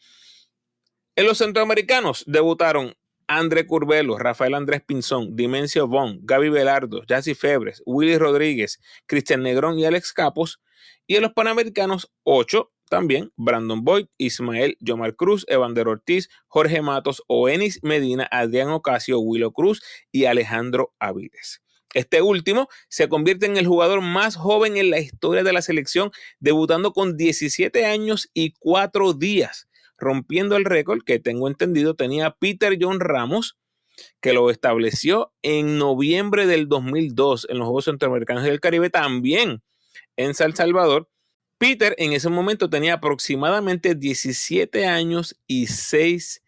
En 1.16 1.26
los 1.26 1.38
Centroamericanos 1.38 2.24
debutaron 2.26 2.94
André 3.26 3.66
Curbelo, 3.66 4.18
Rafael 4.18 4.54
Andrés 4.54 4.82
Pinzón, 4.82 5.36
Dimencio 5.36 5.88
Von, 5.88 6.20
Gaby 6.22 6.50
Velardo, 6.50 7.02
Jassy 7.08 7.34
Febres, 7.34 7.82
Willy 7.86 8.18
Rodríguez, 8.18 8.80
Cristian 9.06 9.42
Negrón 9.42 9.78
y 9.78 9.84
Alex 9.84 10.12
Capos. 10.12 10.60
Y 11.06 11.16
en 11.16 11.22
los 11.22 11.32
Panamericanos, 11.32 12.12
8 12.24 12.70
también 12.92 13.32
Brandon 13.36 13.82
Boyd, 13.84 14.06
Ismael 14.18 14.76
Yomar 14.80 15.16
Cruz, 15.16 15.46
Evander 15.48 15.88
Ortiz, 15.88 16.28
Jorge 16.46 16.82
Matos, 16.82 17.22
Oenis 17.26 17.80
Medina, 17.82 18.28
Adrián 18.30 18.68
Ocasio, 18.68 19.18
Willow 19.18 19.50
Cruz 19.50 19.82
y 20.10 20.26
Alejandro 20.26 20.92
Aviles. 20.98 21.62
Este 21.94 22.22
último 22.22 22.68
se 22.88 23.08
convierte 23.08 23.46
en 23.46 23.56
el 23.56 23.66
jugador 23.66 24.00
más 24.00 24.36
joven 24.36 24.76
en 24.76 24.90
la 24.90 24.98
historia 24.98 25.42
de 25.42 25.52
la 25.52 25.62
selección, 25.62 26.10
debutando 26.40 26.92
con 26.92 27.16
17 27.16 27.84
años 27.84 28.30
y 28.32 28.54
4 28.58 29.12
días, 29.12 29.68
rompiendo 29.98 30.56
el 30.56 30.64
récord 30.64 31.02
que 31.04 31.18
tengo 31.18 31.48
entendido 31.48 31.94
tenía 31.94 32.30
Peter 32.30 32.76
John 32.80 33.00
Ramos, 33.00 33.58
que 34.20 34.32
lo 34.32 34.50
estableció 34.50 35.32
en 35.42 35.78
noviembre 35.78 36.46
del 36.46 36.68
2002 36.68 37.46
en 37.50 37.58
los 37.58 37.66
Juegos 37.66 37.84
Centroamericanos 37.84 38.44
del 38.44 38.60
Caribe, 38.60 38.88
también 38.90 39.62
en 40.16 40.34
San 40.34 40.56
Salvador, 40.56 41.08
Peter 41.58 41.94
en 41.98 42.12
ese 42.12 42.28
momento 42.28 42.68
tenía 42.68 42.94
aproximadamente 42.94 43.94
17 43.94 44.86
años 44.86 45.38
y 45.46 45.68
6 45.68 46.42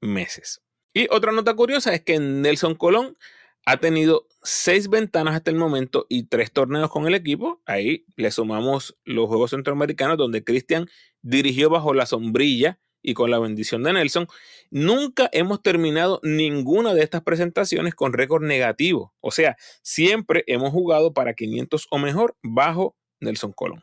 meses. 0.00 0.60
Y 0.92 1.06
otra 1.10 1.30
nota 1.32 1.54
curiosa 1.54 1.94
es 1.94 2.02
que 2.02 2.18
Nelson 2.18 2.74
Colón 2.74 3.16
ha 3.64 3.76
tenido 3.76 4.26
seis 4.42 4.88
ventanas 4.88 5.34
hasta 5.34 5.50
el 5.50 5.56
momento 5.56 6.06
y 6.08 6.24
tres 6.24 6.52
torneos 6.52 6.90
con 6.90 7.06
el 7.06 7.14
equipo. 7.14 7.62
Ahí 7.66 8.04
le 8.16 8.30
sumamos 8.30 8.96
los 9.04 9.28
Juegos 9.28 9.50
Centroamericanos 9.50 10.18
donde 10.18 10.44
Cristian 10.44 10.88
dirigió 11.22 11.70
bajo 11.70 11.94
la 11.94 12.06
sombrilla 12.06 12.78
y 13.02 13.14
con 13.14 13.30
la 13.30 13.38
bendición 13.38 13.82
de 13.82 13.92
Nelson. 13.92 14.26
Nunca 14.70 15.30
hemos 15.32 15.62
terminado 15.62 16.20
ninguna 16.22 16.92
de 16.92 17.02
estas 17.02 17.22
presentaciones 17.22 17.94
con 17.94 18.12
récord 18.12 18.42
negativo. 18.42 19.14
O 19.20 19.30
sea, 19.30 19.56
siempre 19.82 20.44
hemos 20.46 20.72
jugado 20.72 21.14
para 21.14 21.34
500 21.34 21.86
o 21.90 21.98
mejor 21.98 22.36
bajo 22.42 22.96
Nelson 23.20 23.52
Colón. 23.52 23.82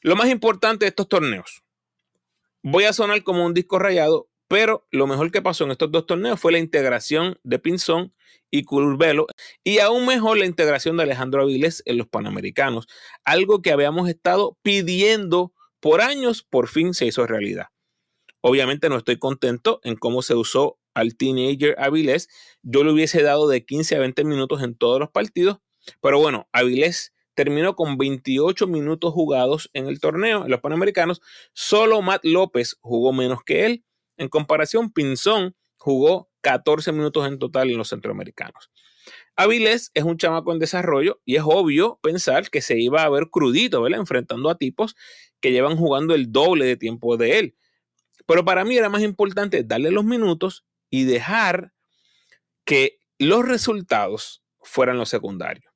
Lo 0.00 0.16
más 0.16 0.28
importante 0.28 0.84
de 0.84 0.88
estos 0.90 1.08
torneos. 1.08 1.62
Voy 2.62 2.84
a 2.84 2.94
sonar 2.94 3.22
como 3.22 3.44
un 3.44 3.52
disco 3.52 3.78
rayado, 3.78 4.28
pero 4.48 4.86
lo 4.90 5.06
mejor 5.06 5.30
que 5.30 5.42
pasó 5.42 5.64
en 5.64 5.72
estos 5.72 5.90
dos 5.90 6.06
torneos 6.06 6.40
fue 6.40 6.52
la 6.52 6.58
integración 6.58 7.38
de 7.42 7.58
Pinzón 7.58 8.12
y 8.50 8.64
Curbelo 8.64 9.26
y 9.64 9.78
aún 9.78 10.06
mejor 10.06 10.38
la 10.38 10.46
integración 10.46 10.96
de 10.96 11.04
Alejandro 11.04 11.42
Avilés 11.42 11.82
en 11.86 11.98
los 11.98 12.08
Panamericanos, 12.08 12.86
algo 13.24 13.62
que 13.62 13.72
habíamos 13.72 14.08
estado 14.08 14.58
pidiendo 14.62 15.52
por 15.80 16.00
años, 16.00 16.42
por 16.42 16.68
fin 16.68 16.94
se 16.94 17.06
hizo 17.06 17.26
realidad. 17.26 17.66
Obviamente 18.40 18.88
no 18.88 18.96
estoy 18.96 19.18
contento 19.18 19.80
en 19.84 19.96
cómo 19.96 20.22
se 20.22 20.34
usó 20.34 20.78
al 20.94 21.16
teenager 21.16 21.74
Avilés. 21.78 22.28
Yo 22.62 22.84
le 22.84 22.92
hubiese 22.92 23.22
dado 23.22 23.48
de 23.48 23.64
15 23.64 23.96
a 23.96 24.00
20 24.00 24.24
minutos 24.24 24.62
en 24.62 24.74
todos 24.76 25.00
los 25.00 25.10
partidos, 25.10 25.58
pero 26.00 26.18
bueno, 26.18 26.48
Avilés 26.52 27.12
terminó 27.34 27.74
con 27.74 27.98
28 27.98 28.66
minutos 28.66 29.12
jugados 29.12 29.70
en 29.72 29.88
el 29.88 30.00
torneo, 30.00 30.44
en 30.44 30.50
los 30.50 30.60
Panamericanos. 30.60 31.20
Solo 31.52 32.00
Matt 32.02 32.24
López 32.24 32.76
jugó 32.80 33.12
menos 33.12 33.42
que 33.44 33.66
él. 33.66 33.84
En 34.16 34.28
comparación, 34.28 34.92
Pinzón 34.92 35.56
jugó 35.76 36.30
14 36.40 36.92
minutos 36.92 37.26
en 37.26 37.38
total 37.38 37.70
en 37.70 37.78
los 37.78 37.88
centroamericanos. 37.88 38.70
Avilés 39.36 39.90
es 39.94 40.04
un 40.04 40.16
chamaco 40.16 40.52
en 40.52 40.58
desarrollo 40.58 41.20
y 41.24 41.36
es 41.36 41.42
obvio 41.44 41.98
pensar 42.02 42.48
que 42.50 42.62
se 42.62 42.78
iba 42.78 43.02
a 43.02 43.08
ver 43.08 43.28
crudito, 43.30 43.82
¿verdad? 43.82 44.00
Enfrentando 44.00 44.48
a 44.48 44.56
tipos 44.56 44.96
que 45.40 45.52
llevan 45.52 45.76
jugando 45.76 46.14
el 46.14 46.30
doble 46.30 46.64
de 46.64 46.76
tiempo 46.76 47.16
de 47.16 47.38
él. 47.38 47.56
Pero 48.26 48.44
para 48.44 48.64
mí 48.64 48.76
era 48.76 48.88
más 48.88 49.02
importante 49.02 49.64
darle 49.64 49.90
los 49.90 50.04
minutos 50.04 50.64
y 50.88 51.04
dejar 51.04 51.72
que 52.64 53.00
los 53.18 53.44
resultados 53.44 54.42
fueran 54.60 54.96
los 54.96 55.08
secundarios. 55.08 55.72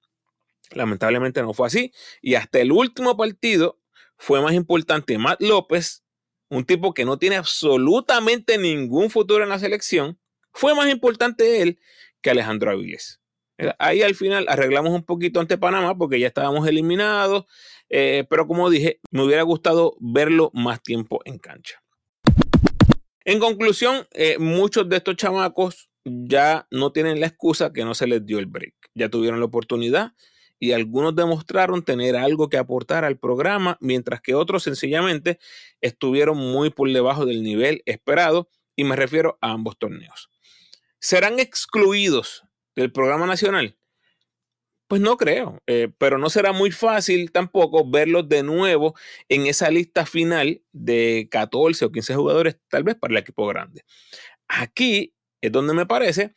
Lamentablemente 0.70 1.42
no 1.42 1.52
fue 1.52 1.66
así. 1.66 1.92
Y 2.22 2.34
hasta 2.34 2.60
el 2.60 2.72
último 2.72 3.16
partido 3.16 3.80
fue 4.16 4.40
más 4.40 4.54
importante 4.54 5.18
Matt 5.18 5.42
López, 5.42 6.04
un 6.50 6.64
tipo 6.64 6.94
que 6.94 7.04
no 7.04 7.18
tiene 7.18 7.36
absolutamente 7.36 8.58
ningún 8.58 9.10
futuro 9.10 9.42
en 9.44 9.50
la 9.50 9.58
selección, 9.58 10.18
fue 10.52 10.74
más 10.74 10.88
importante 10.88 11.62
él 11.62 11.78
que 12.20 12.30
Alejandro 12.30 12.70
Aviles. 12.70 13.20
Ahí 13.78 14.02
al 14.02 14.14
final 14.14 14.46
arreglamos 14.48 14.92
un 14.92 15.02
poquito 15.02 15.40
ante 15.40 15.58
Panamá 15.58 15.96
porque 15.96 16.20
ya 16.20 16.28
estábamos 16.28 16.66
eliminados, 16.68 17.44
eh, 17.88 18.24
pero 18.30 18.46
como 18.46 18.70
dije, 18.70 19.00
me 19.10 19.24
hubiera 19.24 19.42
gustado 19.42 19.96
verlo 20.00 20.50
más 20.54 20.82
tiempo 20.82 21.20
en 21.24 21.38
cancha. 21.38 21.82
En 23.24 23.40
conclusión, 23.40 24.06
eh, 24.12 24.38
muchos 24.38 24.88
de 24.88 24.96
estos 24.96 25.16
chamacos 25.16 25.90
ya 26.04 26.66
no 26.70 26.92
tienen 26.92 27.20
la 27.20 27.26
excusa 27.26 27.72
que 27.72 27.84
no 27.84 27.94
se 27.94 28.06
les 28.06 28.24
dio 28.24 28.38
el 28.38 28.46
break. 28.46 28.74
Ya 28.94 29.08
tuvieron 29.08 29.40
la 29.40 29.46
oportunidad 29.46 30.12
y 30.58 30.72
algunos 30.72 31.14
demostraron 31.14 31.84
tener 31.84 32.16
algo 32.16 32.48
que 32.48 32.56
aportar 32.56 33.04
al 33.04 33.18
programa, 33.18 33.78
mientras 33.80 34.20
que 34.20 34.34
otros 34.34 34.62
sencillamente 34.62 35.38
estuvieron 35.80 36.36
muy 36.36 36.70
por 36.70 36.90
debajo 36.92 37.26
del 37.26 37.42
nivel 37.42 37.82
esperado, 37.86 38.48
y 38.76 38.84
me 38.84 38.96
refiero 38.96 39.38
a 39.40 39.52
ambos 39.52 39.78
torneos. 39.78 40.30
¿Serán 41.00 41.38
excluidos 41.38 42.44
del 42.76 42.92
programa 42.92 43.26
nacional? 43.26 43.76
Pues 44.88 45.02
no 45.02 45.16
creo, 45.16 45.60
eh, 45.66 45.90
pero 45.98 46.16
no 46.16 46.30
será 46.30 46.52
muy 46.52 46.70
fácil 46.70 47.30
tampoco 47.30 47.88
verlos 47.88 48.26
de 48.28 48.42
nuevo 48.42 48.94
en 49.28 49.46
esa 49.46 49.70
lista 49.70 50.06
final 50.06 50.62
de 50.72 51.28
14 51.30 51.84
o 51.84 51.92
15 51.92 52.14
jugadores, 52.14 52.56
tal 52.68 52.84
vez 52.84 52.94
para 52.94 53.12
el 53.12 53.18
equipo 53.18 53.46
grande. 53.46 53.84
Aquí 54.48 55.14
es 55.42 55.52
donde 55.52 55.74
me 55.74 55.84
parece 55.84 56.34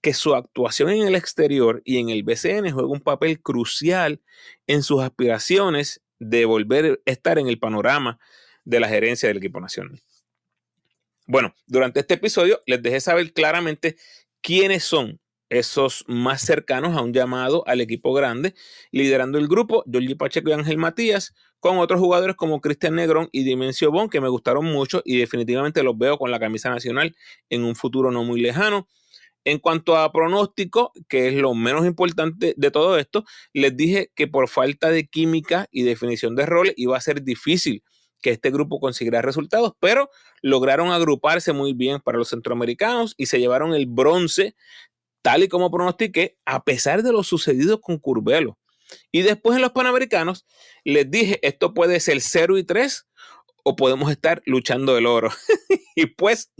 que 0.00 0.14
su 0.14 0.34
actuación 0.34 0.90
en 0.90 1.06
el 1.06 1.14
exterior 1.14 1.82
y 1.84 1.98
en 1.98 2.08
el 2.08 2.22
BCN 2.22 2.70
juega 2.70 2.88
un 2.88 3.00
papel 3.00 3.40
crucial 3.40 4.20
en 4.66 4.82
sus 4.82 5.02
aspiraciones 5.02 6.02
de 6.18 6.44
volver 6.44 7.00
a 7.06 7.10
estar 7.10 7.38
en 7.38 7.48
el 7.48 7.58
panorama 7.58 8.18
de 8.64 8.80
la 8.80 8.88
gerencia 8.88 9.28
del 9.28 9.38
equipo 9.38 9.60
nacional. 9.60 10.00
Bueno, 11.26 11.54
durante 11.66 12.00
este 12.00 12.14
episodio 12.14 12.62
les 12.66 12.82
dejé 12.82 13.00
saber 13.00 13.32
claramente 13.32 13.96
quiénes 14.40 14.84
son 14.84 15.20
esos 15.50 16.04
más 16.06 16.42
cercanos 16.42 16.96
a 16.96 17.02
un 17.02 17.12
llamado 17.12 17.64
al 17.66 17.80
equipo 17.80 18.12
grande, 18.12 18.54
liderando 18.90 19.38
el 19.38 19.48
grupo 19.48 19.84
Jorge 19.90 20.16
Pacheco 20.16 20.50
y 20.50 20.52
Ángel 20.52 20.78
Matías, 20.78 21.34
con 21.60 21.78
otros 21.78 22.00
jugadores 22.00 22.36
como 22.36 22.60
Cristian 22.60 22.94
Negrón 22.94 23.28
y 23.32 23.42
Dimensio 23.44 23.90
Bon, 23.90 24.08
que 24.08 24.20
me 24.20 24.28
gustaron 24.28 24.64
mucho 24.64 25.02
y 25.04 25.18
definitivamente 25.18 25.82
los 25.82 25.96
veo 25.98 26.18
con 26.18 26.30
la 26.30 26.38
camisa 26.38 26.70
nacional 26.70 27.16
en 27.50 27.64
un 27.64 27.74
futuro 27.74 28.10
no 28.10 28.24
muy 28.24 28.40
lejano. 28.40 28.86
En 29.44 29.58
cuanto 29.58 29.96
a 29.96 30.12
pronóstico, 30.12 30.92
que 31.08 31.28
es 31.28 31.34
lo 31.34 31.54
menos 31.54 31.86
importante 31.86 32.54
de 32.56 32.70
todo 32.70 32.98
esto, 32.98 33.24
les 33.52 33.76
dije 33.76 34.10
que 34.14 34.26
por 34.26 34.48
falta 34.48 34.90
de 34.90 35.06
química 35.06 35.68
y 35.70 35.82
definición 35.84 36.36
de 36.36 36.46
roles 36.46 36.74
iba 36.76 36.96
a 36.96 37.00
ser 37.00 37.22
difícil 37.22 37.82
que 38.20 38.30
este 38.30 38.50
grupo 38.50 38.80
consiguiera 38.80 39.22
resultados, 39.22 39.72
pero 39.80 40.10
lograron 40.42 40.90
agruparse 40.90 41.52
muy 41.52 41.72
bien 41.72 42.00
para 42.00 42.18
los 42.18 42.30
centroamericanos 42.30 43.14
y 43.16 43.26
se 43.26 43.38
llevaron 43.38 43.74
el 43.74 43.86
bronce 43.86 44.56
tal 45.22 45.42
y 45.42 45.48
como 45.48 45.70
pronostiqué, 45.70 46.36
a 46.44 46.64
pesar 46.64 47.02
de 47.02 47.12
lo 47.12 47.22
sucedido 47.22 47.80
con 47.80 47.98
Curbelo. 47.98 48.58
Y 49.12 49.22
después 49.22 49.56
en 49.56 49.62
los 49.62 49.72
Panamericanos 49.72 50.46
les 50.84 51.10
dije, 51.10 51.38
esto 51.42 51.74
puede 51.74 52.00
ser 52.00 52.20
0 52.20 52.58
y 52.58 52.64
3 52.64 53.06
o 53.64 53.76
podemos 53.76 54.10
estar 54.10 54.42
luchando 54.46 54.96
el 54.96 55.06
oro. 55.06 55.30
y 55.94 56.06
pues, 56.06 56.50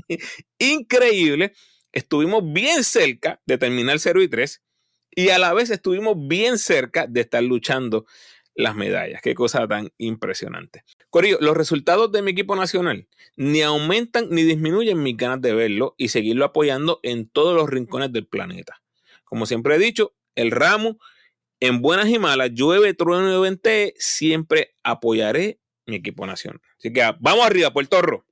increíble, 0.59 1.53
estuvimos 1.93 2.43
bien 2.53 2.85
cerca 2.85 3.41
de 3.47 3.59
terminar 3.59 3.99
0 3.99 4.23
y 4.23 4.29
3 4.29 4.63
y 5.11 5.31
a 5.31 5.39
la 5.39 5.53
vez 5.53 5.71
estuvimos 5.71 6.17
bien 6.29 6.59
cerca 6.59 7.07
de 7.07 7.23
estar 7.23 7.43
luchando 7.43 8.07
las 8.55 8.75
medallas. 8.75 9.23
Qué 9.23 9.35
cosa 9.35 9.67
tan 9.69 9.93
impresionante. 9.99 10.85
Corillo, 11.11 11.39
los 11.41 11.57
resultados 11.57 12.11
de 12.11 12.23
mi 12.23 12.33
equipo 12.33 12.57
nacional 12.57 13.09
ni 13.37 13.63
aumentan 13.63 14.29
ni 14.31 14.43
disminuyen 14.43 15.03
mis 15.03 15.17
ganas 15.17 15.41
de 15.41 15.55
verlo 15.55 15.95
y 15.97 16.09
seguirlo 16.09 16.45
apoyando 16.45 16.99
en 17.03 17.29
todos 17.29 17.55
los 17.55 17.71
rincones 17.71 18.13
del 18.13 18.27
planeta. 18.27 18.83
Como 19.25 19.47
siempre 19.47 19.77
he 19.77 19.79
dicho, 19.79 20.15
el 20.35 20.51
ramo 20.51 20.99
en 21.61 21.81
buenas 21.83 22.09
y 22.09 22.19
malas, 22.19 22.51
llueve, 22.53 22.95
trueno 22.95 23.37
y 23.37 23.41
vente, 23.41 23.95
siempre 23.97 24.77
apoyaré 24.83 25.61
mi 25.87 25.97
equipo 25.97 26.27
nacional. 26.27 26.61
Así 26.79 26.93
que 26.93 27.03
vamos 27.21 27.47
arriba, 27.47 27.73
Puerto 27.73 28.01
Rico. 28.03 28.27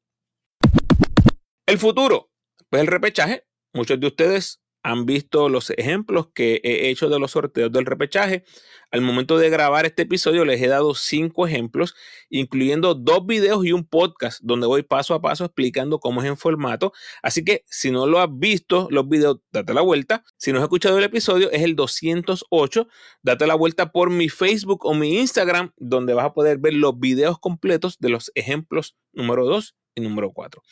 El 1.66 1.78
futuro, 1.78 2.30
pues 2.76 2.82
el 2.82 2.88
repechaje 2.88 3.46
Muchos 3.72 3.98
de 4.00 4.06
ustedes 4.06 4.60
han 4.82 5.06
visto 5.06 5.48
los 5.48 5.70
ejemplos 5.70 6.28
que 6.34 6.60
he 6.62 6.90
hecho 6.90 7.08
de 7.08 7.18
los 7.18 7.30
sorteos 7.30 7.72
del 7.72 7.86
repechaje. 7.86 8.44
Al 8.90 9.00
momento 9.00 9.38
de 9.38 9.48
grabar 9.48 9.86
este 9.86 10.02
episodio 10.02 10.44
les 10.44 10.60
he 10.60 10.68
dado 10.68 10.94
cinco 10.94 11.46
ejemplos, 11.46 11.94
incluyendo 12.28 12.94
dos 12.94 13.26
videos 13.26 13.64
y 13.64 13.72
un 13.72 13.86
podcast 13.86 14.40
donde 14.42 14.66
voy 14.66 14.82
paso 14.82 15.14
a 15.14 15.22
paso 15.22 15.46
explicando 15.46 16.00
cómo 16.00 16.20
es 16.20 16.28
en 16.28 16.36
formato. 16.36 16.92
Así 17.22 17.44
que 17.44 17.64
si 17.66 17.90
no 17.90 18.06
lo 18.06 18.20
has 18.20 18.28
visto, 18.30 18.88
los 18.90 19.08
videos, 19.08 19.40
date 19.52 19.72
la 19.72 19.80
vuelta. 19.80 20.22
Si 20.36 20.52
no 20.52 20.58
has 20.58 20.64
escuchado 20.64 20.98
el 20.98 21.04
episodio, 21.04 21.50
es 21.50 21.62
el 21.62 21.76
208. 21.76 22.88
Date 23.22 23.46
la 23.46 23.54
vuelta 23.54 23.90
por 23.90 24.10
mi 24.10 24.28
Facebook 24.28 24.84
o 24.84 24.94
mi 24.94 25.18
Instagram, 25.18 25.72
donde 25.76 26.12
vas 26.12 26.26
a 26.26 26.34
poder 26.34 26.58
ver 26.58 26.74
los 26.74 26.98
videos 26.98 27.38
completos 27.38 27.98
de 27.98 28.10
los 28.10 28.30
ejemplos 28.34 28.96
número 29.12 29.46
2 29.46 29.74
y 29.96 30.02
número 30.02 30.30
4. 30.30 30.62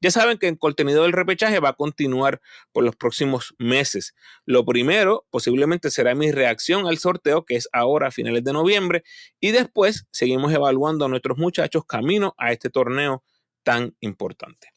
Ya 0.00 0.10
saben 0.10 0.38
que 0.38 0.46
el 0.46 0.58
contenido 0.58 1.02
del 1.02 1.12
repechaje 1.12 1.58
va 1.58 1.70
a 1.70 1.72
continuar 1.74 2.40
por 2.70 2.84
los 2.84 2.94
próximos 2.94 3.54
meses. 3.58 4.14
Lo 4.44 4.64
primero 4.64 5.26
posiblemente 5.30 5.90
será 5.90 6.14
mi 6.14 6.30
reacción 6.30 6.86
al 6.86 6.98
sorteo, 6.98 7.44
que 7.44 7.56
es 7.56 7.68
ahora 7.72 8.08
a 8.08 8.12
finales 8.12 8.44
de 8.44 8.52
noviembre, 8.52 9.02
y 9.40 9.50
después 9.50 10.06
seguimos 10.12 10.52
evaluando 10.52 11.06
a 11.06 11.08
nuestros 11.08 11.38
muchachos 11.38 11.84
camino 11.86 12.34
a 12.38 12.52
este 12.52 12.70
torneo 12.70 13.24
tan 13.64 13.96
importante. 14.00 14.73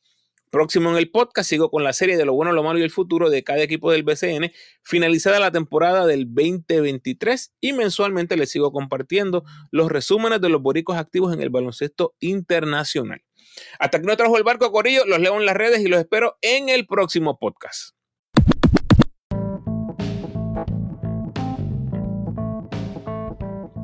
Próximo 0.49 0.89
en 0.91 0.97
el 0.97 1.11
podcast 1.11 1.49
sigo 1.49 1.69
con 1.69 1.83
la 1.83 1.91
serie 1.91 2.15
de 2.15 2.23
lo 2.23 2.33
bueno, 2.33 2.53
lo 2.53 2.63
malo 2.63 2.79
y 2.79 2.83
el 2.83 2.91
futuro 2.91 3.29
de 3.29 3.43
cada 3.43 3.61
equipo 3.61 3.91
del 3.91 4.03
BCN, 4.03 4.51
finalizada 4.81 5.39
la 5.39 5.51
temporada 5.51 6.05
del 6.05 6.25
2023 6.25 7.53
y 7.59 7.73
mensualmente 7.73 8.37
les 8.37 8.51
sigo 8.51 8.71
compartiendo 8.71 9.43
los 9.71 9.91
resúmenes 9.91 10.39
de 10.39 10.49
los 10.49 10.61
boricos 10.61 10.95
activos 10.95 11.33
en 11.33 11.41
el 11.41 11.49
baloncesto 11.49 12.15
internacional. 12.19 13.21
Hasta 13.79 13.99
que 13.99 14.05
no 14.05 14.15
trajo 14.15 14.37
el 14.37 14.43
barco 14.43 14.71
Corillo, 14.71 15.05
los 15.05 15.19
leo 15.19 15.37
en 15.37 15.45
las 15.45 15.55
redes 15.55 15.81
y 15.81 15.87
los 15.87 15.99
espero 15.99 16.37
en 16.41 16.69
el 16.69 16.87
próximo 16.87 17.37
podcast. 17.37 17.96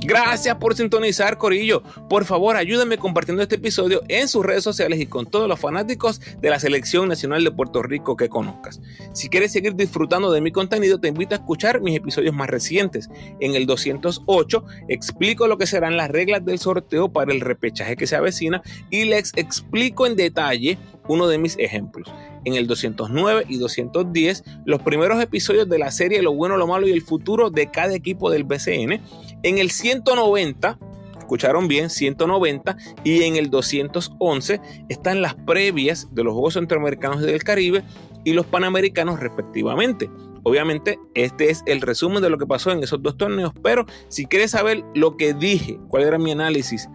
Gracias 0.05 0.57
por 0.57 0.75
sintonizar, 0.75 1.37
Corillo. 1.37 1.81
Por 2.09 2.25
favor, 2.25 2.57
ayúdenme 2.57 2.97
compartiendo 2.97 3.41
este 3.41 3.55
episodio 3.55 4.01
en 4.09 4.27
sus 4.27 4.45
redes 4.45 4.63
sociales 4.63 4.99
y 4.99 5.05
con 5.05 5.25
todos 5.25 5.47
los 5.47 5.59
fanáticos 5.59 6.19
de 6.41 6.49
la 6.49 6.59
Selección 6.59 7.07
Nacional 7.07 7.43
de 7.43 7.51
Puerto 7.51 7.81
Rico 7.81 8.17
que 8.17 8.27
conozcas. 8.27 8.81
Si 9.13 9.29
quieres 9.29 9.53
seguir 9.53 9.75
disfrutando 9.75 10.31
de 10.31 10.41
mi 10.41 10.51
contenido, 10.51 10.99
te 10.99 11.07
invito 11.07 11.35
a 11.35 11.37
escuchar 11.37 11.81
mis 11.81 11.95
episodios 11.95 12.33
más 12.33 12.49
recientes. 12.49 13.09
En 13.39 13.55
el 13.55 13.65
208 13.65 14.65
explico 14.89 15.47
lo 15.47 15.57
que 15.57 15.67
serán 15.67 15.95
las 15.95 16.11
reglas 16.11 16.43
del 16.43 16.59
sorteo 16.59 17.11
para 17.11 17.31
el 17.31 17.41
repechaje 17.41 17.95
que 17.95 18.07
se 18.07 18.15
avecina 18.15 18.61
y 18.89 19.05
les 19.05 19.31
explico 19.35 20.05
en 20.05 20.15
detalle 20.15 20.77
uno 21.07 21.27
de 21.27 21.37
mis 21.37 21.57
ejemplos. 21.59 22.09
En 22.45 22.55
el 22.55 22.67
209 22.67 23.45
y 23.47 23.57
210, 23.57 24.43
los 24.65 24.81
primeros 24.81 25.21
episodios 25.21 25.69
de 25.69 25.79
la 25.79 25.91
serie 25.91 26.21
Lo 26.21 26.33
bueno, 26.33 26.57
lo 26.57 26.67
malo 26.67 26.87
y 26.87 26.91
el 26.91 27.01
futuro 27.01 27.49
de 27.49 27.69
cada 27.71 27.93
equipo 27.93 28.29
del 28.29 28.43
BCN. 28.43 29.01
En 29.43 29.57
el 29.57 29.71
190, 29.71 30.77
escucharon 31.17 31.67
bien, 31.67 31.89
190 31.89 32.77
y 33.03 33.23
en 33.23 33.35
el 33.35 33.49
211 33.49 34.61
están 34.89 35.21
las 35.21 35.35
previas 35.35 36.07
de 36.13 36.23
los 36.23 36.33
Juegos 36.33 36.53
Centroamericanos 36.55 37.21
del 37.21 37.43
Caribe 37.43 37.83
y 38.23 38.33
los 38.33 38.45
Panamericanos 38.45 39.19
respectivamente. 39.19 40.09
Obviamente, 40.43 40.99
este 41.13 41.49
es 41.49 41.63
el 41.65 41.79
resumen 41.81 42.21
de 42.21 42.29
lo 42.29 42.37
que 42.37 42.45
pasó 42.45 42.71
en 42.71 42.83
esos 42.83 43.01
dos 43.01 43.17
torneos, 43.17 43.53
pero 43.63 43.85
si 44.09 44.25
quieres 44.25 44.51
saber 44.51 44.83
lo 44.93 45.15
que 45.15 45.33
dije, 45.33 45.79
cuál 45.87 46.03
era 46.03 46.17
mi 46.17 46.31
análisis 46.31 46.89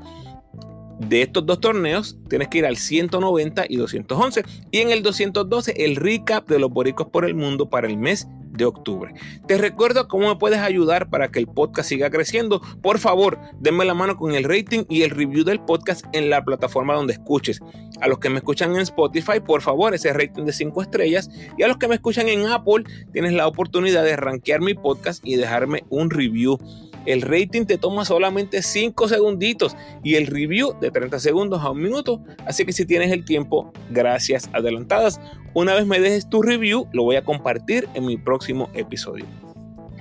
de 0.98 1.22
estos 1.22 1.46
dos 1.46 1.60
torneos, 1.60 2.18
tienes 2.28 2.48
que 2.48 2.58
ir 2.58 2.66
al 2.66 2.76
190 2.76 3.64
y 3.68 3.76
211. 3.76 4.44
Y 4.70 4.78
en 4.78 4.90
el 4.90 5.02
212, 5.02 5.84
el 5.84 5.96
recap 5.96 6.48
de 6.48 6.58
los 6.58 6.70
boricos 6.70 7.08
por 7.08 7.24
el 7.24 7.34
mundo 7.34 7.68
para 7.68 7.86
el 7.86 7.96
mes 7.96 8.28
de 8.58 8.64
octubre. 8.64 9.14
Te 9.46 9.56
recuerdo 9.56 10.08
cómo 10.08 10.28
me 10.28 10.36
puedes 10.36 10.58
ayudar 10.58 11.08
para 11.08 11.30
que 11.30 11.38
el 11.38 11.46
podcast 11.46 11.88
siga 11.88 12.10
creciendo. 12.10 12.60
Por 12.82 12.98
favor, 12.98 13.38
denme 13.60 13.84
la 13.84 13.94
mano 13.94 14.16
con 14.16 14.34
el 14.34 14.44
rating 14.44 14.84
y 14.88 15.02
el 15.02 15.10
review 15.10 15.44
del 15.44 15.60
podcast 15.60 16.04
en 16.12 16.28
la 16.28 16.44
plataforma 16.44 16.94
donde 16.94 17.14
escuches. 17.14 17.60
A 18.00 18.08
los 18.08 18.18
que 18.18 18.28
me 18.28 18.38
escuchan 18.38 18.74
en 18.74 18.80
Spotify, 18.80 19.40
por 19.44 19.62
favor, 19.62 19.94
ese 19.94 20.12
rating 20.12 20.44
de 20.44 20.52
5 20.52 20.82
estrellas. 20.82 21.30
Y 21.56 21.62
a 21.62 21.68
los 21.68 21.78
que 21.78 21.88
me 21.88 21.94
escuchan 21.94 22.28
en 22.28 22.46
Apple, 22.46 22.84
tienes 23.12 23.32
la 23.32 23.46
oportunidad 23.46 24.04
de 24.04 24.16
rankear 24.16 24.60
mi 24.60 24.74
podcast 24.74 25.24
y 25.24 25.36
dejarme 25.36 25.84
un 25.88 26.10
review 26.10 26.58
el 27.06 27.22
rating 27.22 27.64
te 27.64 27.78
toma 27.78 28.04
solamente 28.04 28.62
5 28.62 29.08
segunditos 29.08 29.76
y 30.02 30.16
el 30.16 30.26
review 30.26 30.78
de 30.80 30.90
30 30.90 31.18
segundos 31.20 31.62
a 31.62 31.70
un 31.70 31.82
minuto. 31.82 32.22
Así 32.46 32.64
que 32.64 32.72
si 32.72 32.86
tienes 32.86 33.12
el 33.12 33.24
tiempo, 33.24 33.72
gracias 33.90 34.48
adelantadas. 34.52 35.20
Una 35.54 35.74
vez 35.74 35.86
me 35.86 36.00
dejes 36.00 36.28
tu 36.28 36.42
review, 36.42 36.88
lo 36.92 37.04
voy 37.04 37.16
a 37.16 37.24
compartir 37.24 37.88
en 37.94 38.06
mi 38.06 38.16
próximo 38.16 38.70
episodio. 38.74 39.24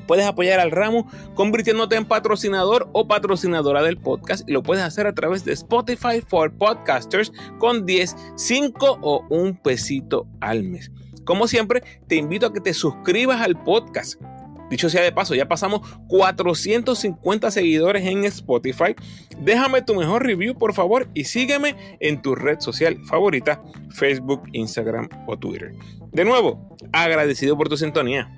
Puedes 0.07 0.25
apoyar 0.25 0.59
al 0.59 0.71
ramo 0.71 1.07
convirtiéndote 1.35 1.97
en 1.97 2.05
patrocinador 2.05 2.89
o 2.93 3.07
patrocinadora 3.07 3.83
del 3.83 3.97
podcast 3.97 4.47
y 4.47 4.53
lo 4.53 4.63
puedes 4.63 4.83
hacer 4.83 5.05
a 5.05 5.13
través 5.13 5.43
de 5.43 5.51
Spotify 5.51 6.21
for 6.25 6.51
Podcasters 6.57 7.33
con 7.59 7.85
10, 7.85 8.15
5 8.35 8.99
o 9.01 9.25
un 9.29 9.57
pesito 9.57 10.25
al 10.39 10.63
mes. 10.63 10.91
Como 11.25 11.47
siempre, 11.47 11.83
te 12.07 12.15
invito 12.15 12.47
a 12.47 12.53
que 12.53 12.61
te 12.61 12.73
suscribas 12.73 13.41
al 13.41 13.61
podcast 13.61 14.21
Dicho 14.69 14.89
sea 14.89 15.03
de 15.03 15.11
paso, 15.11 15.33
ya 15.33 15.47
pasamos 15.47 15.81
450 16.07 17.51
seguidores 17.51 18.05
en 18.05 18.25
Spotify. 18.25 18.95
Déjame 19.39 19.81
tu 19.81 19.95
mejor 19.95 20.25
review, 20.25 20.55
por 20.55 20.73
favor, 20.73 21.07
y 21.13 21.23
sígueme 21.23 21.75
en 21.99 22.21
tu 22.21 22.35
red 22.35 22.59
social 22.59 22.97
favorita, 23.05 23.61
Facebook, 23.89 24.43
Instagram 24.51 25.09
o 25.25 25.37
Twitter. 25.37 25.73
De 26.11 26.25
nuevo, 26.25 26.75
agradecido 26.91 27.57
por 27.57 27.69
tu 27.69 27.77
sintonía. 27.77 28.29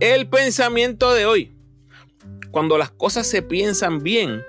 El 0.00 0.28
pensamiento 0.28 1.14
de 1.14 1.26
hoy. 1.26 1.52
Cuando 2.50 2.76
las 2.76 2.90
cosas 2.90 3.26
se 3.26 3.40
piensan 3.40 4.02
bien, 4.02 4.42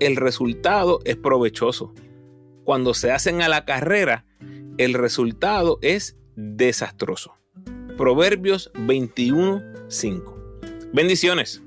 el 0.00 0.16
resultado 0.16 1.00
es 1.04 1.16
provechoso. 1.16 1.92
Cuando 2.64 2.94
se 2.94 3.10
hacen 3.10 3.42
a 3.42 3.48
la 3.48 3.64
carrera, 3.64 4.24
el 4.76 4.94
resultado 4.94 5.78
es 5.82 6.16
desastroso. 6.36 7.34
Proverbios 7.96 8.70
21:5. 8.74 10.34
Bendiciones. 10.92 11.62